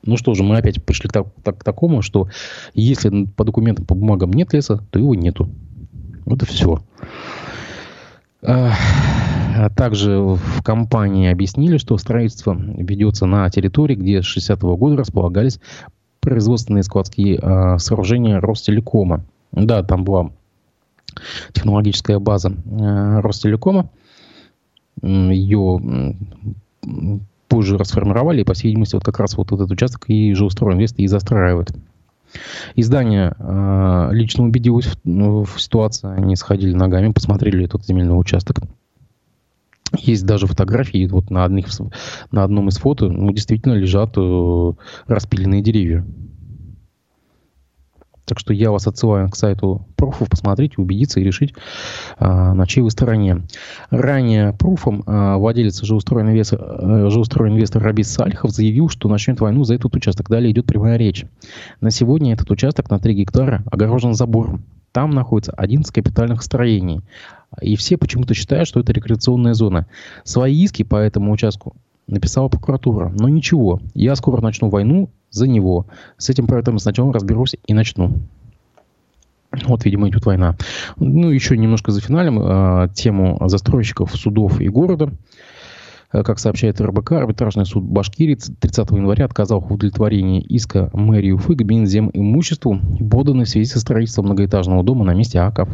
Ну 0.06 0.18
что 0.18 0.34
же, 0.34 0.44
мы 0.44 0.58
опять 0.58 0.84
пришли 0.84 1.10
к, 1.10 1.14
так, 1.44 1.58
к 1.60 1.64
такому, 1.64 2.02
что 2.02 2.30
если 2.74 3.26
по 3.26 3.44
документам, 3.44 3.86
по 3.86 3.94
бумагам 3.94 4.32
нет 4.32 4.54
леса, 4.54 4.84
то 4.90 4.98
его 4.98 5.14
нету. 5.14 5.50
Вот 6.28 6.44
и 6.44 6.46
все. 6.46 6.80
А 8.44 9.70
также 9.76 10.20
в 10.20 10.62
компании 10.62 11.32
объяснили, 11.32 11.78
что 11.78 11.98
строительство 11.98 12.54
ведется 12.54 13.26
на 13.26 13.50
территории, 13.50 13.96
где 13.96 14.22
с 14.22 14.38
60-го 14.38 14.76
года 14.78 14.98
располагались 14.98 15.60
производственные 16.20 16.84
складские 16.84 17.40
э, 17.42 17.78
сооружения 17.80 18.40
Ростелекома. 18.40 19.24
Да, 19.54 19.82
там 19.82 20.04
была 20.04 20.32
технологическая 21.54 22.20
база 22.20 22.54
Ростелекома. 23.24 23.90
Ее 25.02 26.16
позже 27.48 27.78
расформировали, 27.78 28.42
и, 28.42 28.44
по 28.44 28.54
всей 28.54 28.68
видимости, 28.68 28.96
вот 28.96 29.06
как 29.06 29.20
раз 29.20 29.38
вот 29.38 29.52
этот 29.54 29.72
участок 29.72 30.04
и 30.10 30.34
инвест 30.74 31.00
и 31.00 31.08
застраивают. 31.08 31.72
Издание 32.76 33.34
э, 33.38 34.10
лично 34.12 34.44
убедилось 34.44 34.86
в, 34.86 34.98
ну, 35.04 35.44
в 35.44 35.62
ситуации. 35.62 36.10
Они 36.10 36.36
сходили 36.36 36.74
ногами, 36.74 37.12
посмотрели 37.12 37.66
этот 37.66 37.86
земельный 37.86 38.20
участок. 38.20 38.58
Есть 39.98 40.26
даже 40.26 40.48
фотографии, 40.48 41.08
вот 41.08 41.30
на, 41.30 41.46
одних, 41.46 41.68
на 42.32 42.44
одном 42.44 42.68
из 42.70 42.78
фото 42.78 43.08
ну, 43.08 43.32
действительно 43.32 43.74
лежат 43.74 44.14
э, 44.18 44.72
распиленные 45.08 45.62
деревья. 45.62 46.06
Так 48.28 48.40
что 48.40 48.54
я 48.54 48.72
вас 48.72 48.86
отсылаю 48.88 49.30
к 49.30 49.38
сайту 49.38 49.88
пруфов, 49.96 50.30
посмотреть, 50.30 50.78
убедиться 50.78 51.22
и 51.22 51.24
решить, 51.24 51.54
а, 52.20 52.54
на 52.54 52.68
чьей 52.68 52.84
вы 52.84 52.92
стороне. 52.92 53.44
Ранее 53.90 54.52
пруфом 54.52 55.04
а, 55.06 55.38
владелец 55.38 55.82
жилстройинвестор, 55.82 56.60
э, 56.62 57.10
жилстройинвестор 57.10 57.82
Рабис 57.82 58.12
Салихов 58.12 58.52
заявил, 58.52 58.90
что 58.90 59.08
начнет 59.08 59.40
войну 59.40 59.64
за 59.64 59.76
этот 59.76 59.96
участок. 59.96 60.30
Далее 60.30 60.52
идет 60.52 60.66
прямая 60.66 60.98
речь. 60.98 61.26
На 61.80 61.90
сегодня 61.90 62.34
этот 62.34 62.52
участок 62.52 62.90
на 62.90 63.00
3 63.00 63.14
гектара 63.14 63.64
огорожен 63.72 64.14
забором. 64.14 64.66
Там 64.92 65.12
находится 65.12 65.54
11 65.54 65.94
капитальных 65.94 66.44
строений. 66.44 67.04
И 67.62 67.78
все 67.78 67.96
почему-то 67.96 68.34
считают, 68.34 68.68
что 68.68 68.82
это 68.82 68.92
рекреационная 68.92 69.54
зона. 69.54 69.88
Свои 70.26 70.62
иски 70.62 70.84
по 70.84 70.98
этому 70.98 71.32
участку 71.32 71.78
написала 72.08 72.50
прокуратура. 72.50 73.14
Но 73.18 73.30
ничего, 73.30 73.80
я 73.94 74.16
скоро 74.16 74.42
начну 74.42 74.70
войну 74.70 75.10
за 75.38 75.48
него. 75.48 75.86
С 76.18 76.30
этим 76.30 76.48
проектом 76.48 76.80
сначала 76.80 77.14
разберусь 77.14 77.56
и 77.66 77.74
начну. 77.74 78.14
Вот, 79.66 79.86
видимо, 79.86 80.10
идет 80.10 80.26
война. 80.26 80.56
Ну, 80.98 81.30
еще 81.30 81.58
немножко 81.58 81.92
за 81.92 82.02
финалем 82.02 82.40
э, 82.40 82.90
тему 82.94 83.42
застройщиков, 83.48 84.14
судов 84.16 84.60
и 84.60 84.68
города. 84.68 85.12
Как 86.12 86.40
сообщает 86.40 86.80
РБК, 86.80 87.14
арбитражный 87.14 87.66
суд 87.66 87.84
Башкирии 87.84 88.36
30 88.36 88.92
января 88.92 89.26
отказал 89.26 89.60
в 89.60 89.72
удовлетворении 89.72 90.42
иска 90.42 90.90
мэрии 90.94 91.32
Уфы 91.32 91.56
к 91.56 91.62
Минзем 91.64 92.10
имуществу, 92.14 92.80
поданной 93.12 93.46
в 93.46 93.50
связи 93.50 93.66
со 93.66 93.80
строительством 93.80 94.26
многоэтажного 94.26 94.84
дома 94.84 95.04
на 95.04 95.14
месте 95.14 95.40
АКФ. 95.40 95.70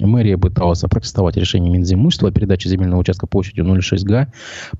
Мэрия 0.00 0.36
пыталась 0.36 0.84
опротестовать 0.84 1.36
решение 1.36 1.72
Минзимущества 1.72 2.28
о 2.28 2.32
передаче 2.32 2.68
земельного 2.68 3.00
участка 3.00 3.26
площадью 3.26 3.64
0,6 3.64 4.04
га 4.04 4.28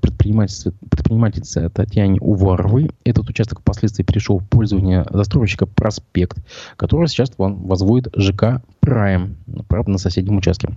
предпринимательнице, 0.00 1.70
Татьяне 1.70 2.20
Уваровой. 2.20 2.90
Этот 3.04 3.28
участок 3.30 3.60
впоследствии 3.60 4.02
перешел 4.02 4.38
в 4.38 4.48
пользование 4.48 5.06
застройщика 5.10 5.66
«Проспект», 5.66 6.38
который 6.76 7.08
сейчас 7.08 7.32
возводит 7.36 8.12
ЖК 8.16 8.62
«Прайм», 8.80 9.36
правда, 9.68 9.92
на 9.92 9.98
соседнем 9.98 10.36
участке. 10.36 10.76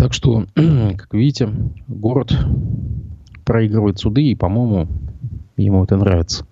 Так 0.00 0.14
что, 0.14 0.46
как 0.54 1.12
видите, 1.12 1.50
город 1.86 2.34
проигрывает 3.44 3.98
суды, 3.98 4.22
и, 4.22 4.34
по-моему, 4.34 4.88
ему 5.58 5.84
это 5.84 5.98
нравится. 5.98 6.46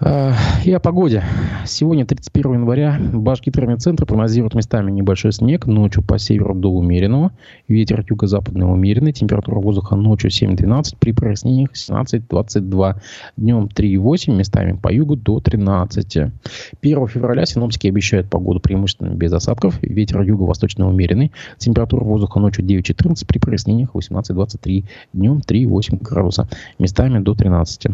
А, 0.00 0.32
и 0.64 0.72
о 0.72 0.78
погоде. 0.78 1.24
Сегодня, 1.66 2.06
31 2.06 2.52
января, 2.54 3.00
Башгидромедцентр 3.12 4.06
прогнозирует 4.06 4.54
местами 4.54 4.92
небольшой 4.92 5.32
снег, 5.32 5.66
ночью 5.66 6.04
по 6.04 6.18
северу 6.18 6.54
до 6.54 6.70
умеренного, 6.70 7.32
ветер 7.66 8.04
юго-западный 8.08 8.70
умеренный, 8.70 9.12
температура 9.12 9.58
воздуха 9.58 9.96
ночью 9.96 10.30
7-12, 10.30 10.96
при 11.00 11.10
прояснениях 11.10 11.70
17-22, 11.72 12.94
днем 13.36 13.68
3,8, 13.74 14.36
местами 14.36 14.78
по 14.80 14.92
югу 14.92 15.16
до 15.16 15.40
13. 15.40 16.32
1 16.80 17.06
февраля 17.08 17.44
синоптики 17.44 17.88
обещают 17.88 18.30
погоду 18.30 18.60
преимущественно 18.60 19.14
без 19.14 19.32
осадков, 19.32 19.82
ветер 19.82 20.22
юго-восточный 20.22 20.86
умеренный, 20.86 21.32
температура 21.58 22.04
воздуха 22.04 22.38
ночью 22.38 22.64
9-14, 22.64 23.26
при 23.26 23.38
прояснениях 23.38 23.96
18-23, 23.96 24.84
днем 25.12 25.42
3,8 25.44 26.00
градуса, 26.00 26.48
местами 26.78 27.18
до 27.18 27.34
13. 27.34 27.88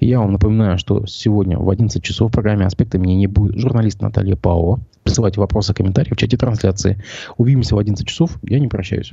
Я 0.00 0.20
вам 0.20 0.32
напоминаю, 0.32 0.78
что 0.78 1.06
сегодня 1.06 1.58
в 1.58 1.68
11 1.68 2.02
часов 2.02 2.30
в 2.30 2.34
программе 2.34 2.66
«Аспекты 2.66 2.98
мнений» 2.98 3.26
будет 3.26 3.58
журналист 3.58 4.00
Наталья 4.00 4.36
Павлова. 4.36 4.80
Присылайте 5.02 5.40
вопросы, 5.40 5.72
комментарии 5.72 6.12
в 6.12 6.16
чате 6.16 6.36
трансляции. 6.36 7.02
Увидимся 7.36 7.76
в 7.76 7.78
11 7.78 8.06
часов. 8.06 8.38
Я 8.42 8.58
не 8.58 8.68
прощаюсь. 8.68 9.12